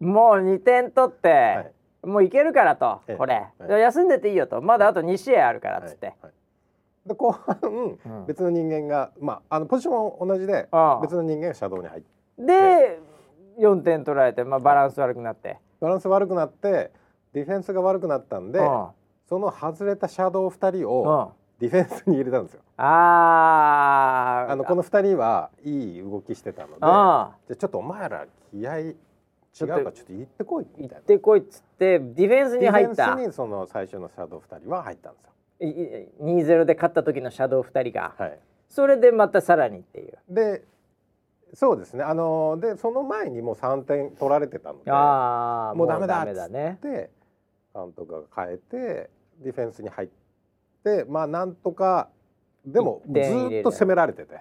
[0.00, 1.64] もう2点取って、は
[2.04, 2.06] い。
[2.06, 3.16] もういけるからと、ええ。
[3.16, 4.60] これ、はい休んでていいよと。
[4.60, 6.16] まだあと2試合あるからっつって、はい。
[6.22, 6.32] はい。
[7.08, 8.26] で後半、うん。
[8.26, 10.68] 別の人間がまああのポジションは同じで
[11.00, 12.08] 別の人間がシャドウに入って。
[12.38, 13.00] で
[13.58, 16.90] 4点取られて、まあ、バランス悪くなって、バランス悪くなって
[17.34, 18.86] ディフェンスが悪くなったんでうん。
[19.28, 20.84] その外れたシャドウ2人うん。
[20.86, 22.60] をディフェンスに入れたんですよ。
[22.76, 24.52] あー。
[24.52, 31.06] あのこの2人はいい動きしてたのでじゃちょっとお前ら気合い違うからちょっと行ってこいみ行ったいな。
[31.06, 32.94] てこいっつってディフェンスに入った。
[32.94, 35.30] ディフェンスにその最初のシャドウ2人は入ったんですよ。
[35.60, 35.68] い
[36.38, 40.18] い2-0で勝った時のシャドウ2人が、はい、それでまたさらにっていう。
[40.28, 40.64] で
[41.54, 42.02] そうですね。
[42.02, 46.78] あのでその前にもう3点取られてたのでああもうダメだダメだね。
[46.82, 47.10] で
[47.74, 49.10] 監督が変えて
[49.40, 50.08] ディフェンスに入っ
[50.84, 52.08] てまあなんとか
[52.64, 54.40] でもずっと攻められてて。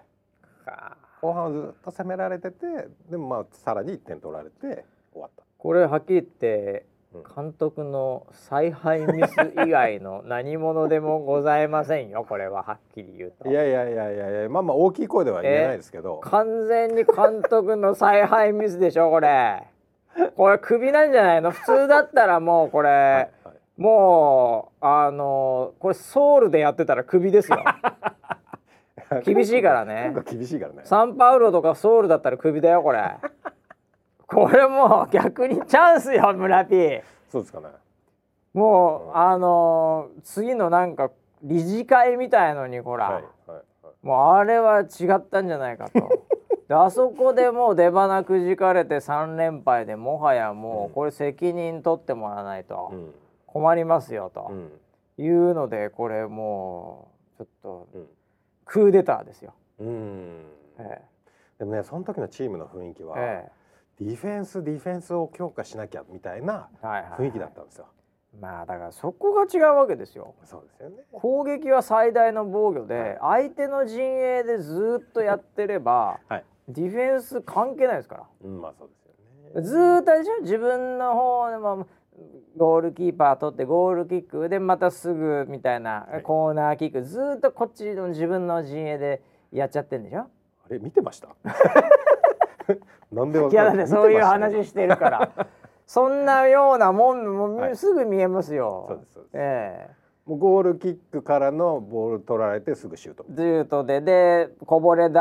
[0.66, 2.66] か後半はずっと攻められてて
[3.10, 5.44] でもまあさらに1点取られて終わった。
[5.58, 7.24] これはっきり言ってうん。
[7.36, 13.50] 監督の采配ミス以外の何者でもございませんよ これははっきり言うと。
[13.50, 19.68] いやいやいやいやいやまあまあ大きい声では言えないですけど、完全に監督の采配ミスでしょこれ
[20.38, 21.52] これクビなんじゃないの？
[21.52, 23.82] 普通だったらもうこれ、はいはい。
[23.82, 27.64] もうあのこれソウルでやってたらクビですよ。
[29.24, 30.14] 厳しいからね。
[30.26, 30.82] 厳しいからね。
[30.86, 33.16] サンパウロとかソウルだったらクビだよこれ。
[34.28, 37.68] これもう逆にチャンスよ村 P そうですかね。
[38.54, 41.10] もうあのー次のなんか
[41.42, 44.06] 理事会みたいのにほら、はいはいはい。
[44.06, 44.86] もうあれは違
[45.16, 46.00] ったんじゃないかと
[46.74, 53.14] であそこでもう出花くじかれて3連敗でもはやもうこれ責任取ってもらわないとうん
[53.46, 54.72] 困りますよとうん
[55.24, 58.08] いうのでこれもうちょっとうん
[58.66, 59.54] クーデターですよ。
[59.78, 60.46] うん。
[60.80, 61.00] え
[61.60, 63.52] でもねその時のチームの雰囲気は、ええ
[64.04, 67.86] ディフェンスディフェンスを強化しなきゃみたいなえはいはいはい雰囲気だったんですよ。
[68.42, 70.34] まあだからそこが違うわけですよ。
[70.44, 71.04] そうですよね。
[71.12, 76.44] 攻撃は最大の防御では相手の陣営でずっとやってればはい。
[76.68, 78.24] ディフェンス関係ないですから。
[78.44, 79.68] うんまあそうですよね。
[79.68, 80.42] ずーっとでしょ？
[80.42, 81.88] 自分の方でも
[82.58, 86.22] ゴールキーパー取ってゴールキックでまたすぐみたいな、はい。
[86.22, 87.04] コーナーキック。
[87.04, 90.20] ずーっとこっちの自分の陣営でやっちゃってんでしょ？
[90.20, 90.28] あ
[90.70, 91.30] れ見てました？
[93.12, 93.54] なんでわい。
[93.54, 95.48] やかるだってそういう話してるから。
[95.86, 97.76] そんなようなもんもうはい。
[97.76, 98.86] すぐ見えますよ。
[98.88, 99.34] そうですそうです。
[99.36, 103.26] ええもうゴールキックからのボール取られてすぐシュート。
[103.28, 105.14] シュートででこぼれ球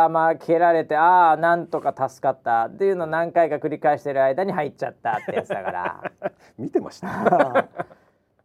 [0.46, 6.12] 蹴られてああなんとか助かったっていうのを何回か繰り返してる間に入っちゃったってやつだから。
[6.56, 7.08] 見てました。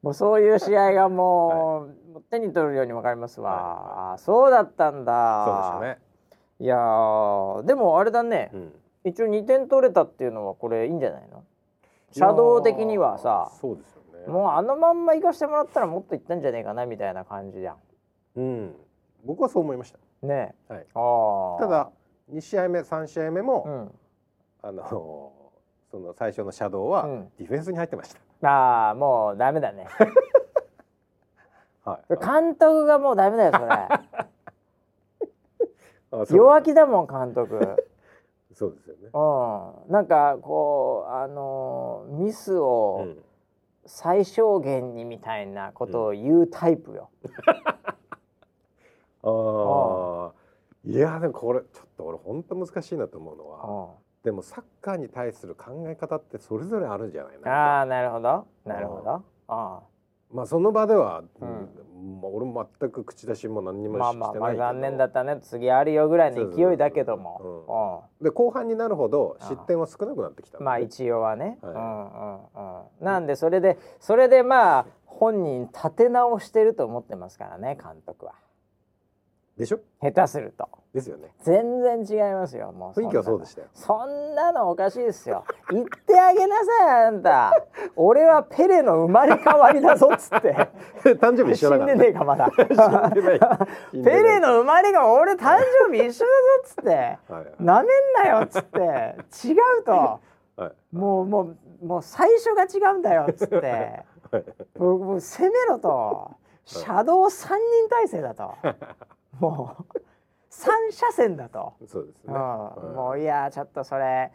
[0.01, 6.01] もうそういう試合がもう,、もう手に取るようにわかりますわ、はあーそうだったんだそうでしたね。
[6.59, 8.73] いやーでもあれだね、うん。
[9.03, 11.43] 一応2点取れたっていうのはこれいいんじゃないの？
[12.11, 14.27] シャドウ的にはさそうですよね。
[14.27, 17.75] もうあのまんま行かしてもらったらもっといったんじゃねえかなみたいな感じじゃ
[18.35, 18.75] うん。
[19.25, 19.97] 僕はそう思いました。
[20.25, 20.85] んねえはい。
[20.93, 21.91] ああただ
[22.33, 23.91] 2試合目3試合目も、うん
[24.63, 25.33] あの
[25.89, 28.49] その最初のシャドウはうんディフェンスに入ってました。
[28.49, 29.87] ああもうダメだね
[31.85, 32.03] はい。
[32.17, 33.67] 監督がもうダメだよそれ
[36.11, 37.59] あ弱気だもん監督
[38.53, 39.09] そうですよね。
[39.13, 43.23] うんなんかこうあのーミスを、うん
[43.87, 47.09] 最小限にみたいなことを言うタイプよ。
[49.23, 50.33] ああ
[50.85, 53.89] いやでもこれちょっと俺本当難しいなと思うのは
[54.23, 58.47] でもサッカーに対する考え方ってそれぞれあるんじゃないなああなるほど。
[58.63, 59.23] なるほど。
[59.47, 59.81] あ
[60.31, 61.69] まあその場では、うん。
[62.21, 64.63] まあ、俺も全く口出しも何にあもまあまあまあしてないけど。
[64.63, 65.39] 残念だったね。
[65.41, 68.05] 次あるよぐらいの勢いだけども。
[68.21, 71.57] で後半になるほどああ失点は少なくなってきたうんまあ一応はね。
[71.61, 71.73] はい。
[71.73, 73.05] うんうんうん。
[73.05, 78.33] なんでそれでそれでまあ本人立て直してると思ってますからね監督は
[79.57, 79.79] でしょ？
[80.01, 80.67] 下手すると。
[80.93, 81.31] ですよね。
[81.41, 83.67] 全然違いますよもう雰囲気はそうでしたよ。
[83.73, 85.43] そんなのおかしいですよ。
[85.71, 87.51] 言ってあげなさいあんた。
[87.95, 90.53] 俺はペレの生まれ変わりだぞっつって。
[91.19, 92.49] 誕生日一緒だから死んでねえかまだ。
[92.57, 92.63] ペ
[93.99, 96.89] レの生まれが俺誕生日一緒だぞっつって。
[96.89, 96.95] は
[97.29, 97.53] いはい。
[97.59, 97.87] なめん
[98.23, 98.79] なよっつって。
[99.47, 99.91] 違うと。
[99.91, 100.19] は
[100.69, 100.95] い。
[100.95, 101.41] もうも
[101.81, 104.03] うもう最初が違うんだよっつって。
[104.77, 106.31] もうもう攻めろと。
[106.65, 108.53] 車道三人体制だと
[109.39, 109.99] もう
[110.49, 112.33] 三車線だと、うんそうですね。
[112.33, 114.31] もういやちょっとそれ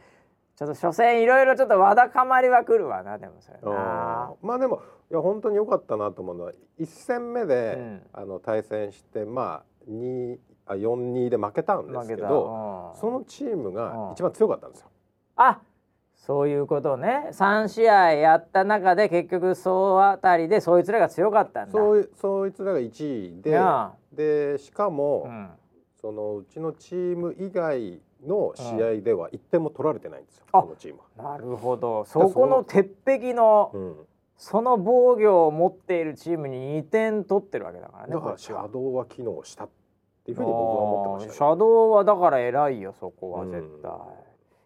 [0.56, 4.34] ちょっと所詮いろいろちょっとわだかまりはくるわなでもそれな。
[4.40, 4.48] うん。
[4.48, 8.02] まあでもいや本当に良かったなと思うのは一戦目で、うん。
[8.12, 13.00] あの対戦してまあ二あ四二で負けたんですけど、うん。
[13.00, 13.74] そのチームうん。
[13.74, 14.90] が一番強かったんですよ。
[15.36, 15.60] あ
[16.24, 17.30] そういうことね。
[17.32, 21.72] 3試合やった中で結局総当たりでそいつらが強かったんだ。
[21.72, 25.48] そういそいつらが1位でなでしかも、うん、
[26.00, 31.32] そのうちのチーム以外の試合では1点も取られてないんですよ、あこのチームは。
[31.32, 32.04] なるほど。
[32.04, 33.96] そこの鉄壁のうん、
[34.36, 39.68] その防御を持っているチームに2点取ってるわけだからねだからシャドウは機能したっ
[40.24, 43.90] ていうふうに僕は思ってました、あーシャドウはだから偉いよそこは絶対、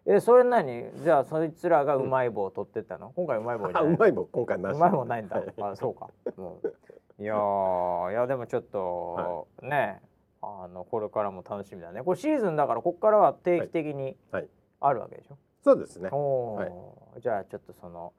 [0.09, 3.93] えそれ何じゃあそいつらがうまい棒を取ってったの、今回うまい棒じゃあない？
[3.93, 4.75] うまいもん今回なし。
[4.75, 5.53] うまい棒ないんだ、はい。
[5.61, 6.07] あそうか。
[6.37, 6.73] もう
[7.21, 10.01] いやーいやでもちょっと、ね
[10.41, 12.01] あのこれからも楽しみだね。
[12.03, 14.47] これシーズンだからここからは定期的にはい。
[14.79, 16.09] あるわけでしょ、そうですね。
[16.11, 16.69] おはい。
[17.17, 18.13] ーじゃあちょっとその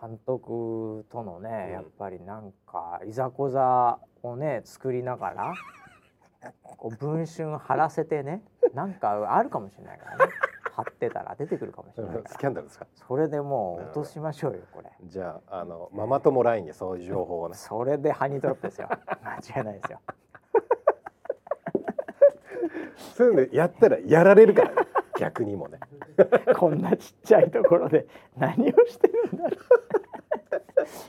[0.00, 1.72] 監督とのね、うん。
[1.72, 5.52] やっぱりなんかいざこざをね作りながら
[6.62, 8.42] こう文春貼らせてね
[8.72, 10.32] なんかあるかもしれないからね
[10.74, 12.86] 貼ってたら出てくるかもしれないかスキらャンダルですか？
[13.06, 14.90] それでもう落としましょうよこれ。
[15.04, 17.54] じゃああのママ友ラインにそういう情報をね。
[17.54, 18.88] それでハニートラップですよ。
[19.24, 20.00] 間違いないですよ。
[23.16, 24.76] そういうのやったらやられるからね。
[25.18, 25.78] 逆にもね。
[26.56, 28.06] こんなちっちゃいところで
[28.36, 29.56] 何をしてるんだろ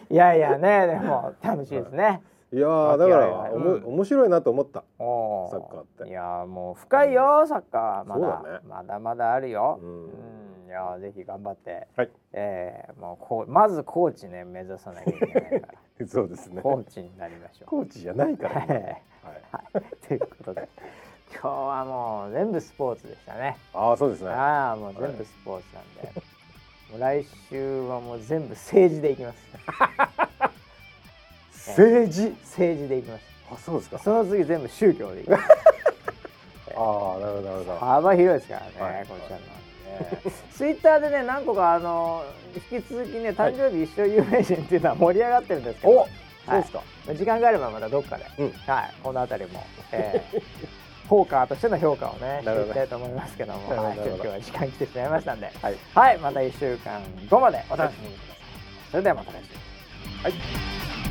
[0.10, 0.14] う。
[0.14, 2.22] いやいやねでも楽しいですね、
[2.54, 3.84] いやーだから、うん。
[3.86, 4.84] 面白いなと思った。
[5.00, 6.10] おサッカーって。
[6.10, 8.10] いやもう深いよサッカー。
[8.10, 8.60] まだ、ね。
[8.68, 10.06] まだまだあるよ、ううん。
[10.06, 12.10] んいやぜひ頑張って、はい。
[12.34, 15.68] えー、もうこうまずコーチね目指さなきゃいけないか
[16.00, 16.08] ら。
[16.08, 16.62] そうですね。
[16.62, 17.70] コーチになりましょう。
[17.70, 18.68] コーチじゃないから、はい。
[18.70, 20.70] ねはい、はいということで。
[21.34, 23.58] 今日はもう全部スポーツでしたね。
[23.74, 24.30] ああそうですね。
[24.30, 26.14] ああもう全部スポーツなんで、
[26.92, 29.38] もう来週はもう全部政治でいきます
[31.72, 34.00] 政治政治でいきますあそうですか。
[34.00, 35.44] その次全部宗教でいきます。
[36.76, 37.78] ああなるほどなるほど。
[37.78, 39.06] 幅広いですからね、はい。
[39.06, 39.56] こちらのね。
[40.52, 42.26] ツイッターでね何個かあの
[42.72, 46.08] 引き続きね誕生日一生有名人っていうのは盛り上がってるんですけど、お
[46.46, 48.52] そうですか、時間があればまたどっかで、うん。
[48.52, 48.94] はい。
[49.02, 50.42] この辺りも、えー、
[51.08, 55.76] ポーカーとしての評価をねしていきたいと思いますけども、はい、ちょっと今日は時間来てしまいましたんで、はい。
[55.94, 58.38] はい、また1週間後までお楽しみにください。
[58.92, 60.24] それではまた来週。
[60.24, 61.05] はい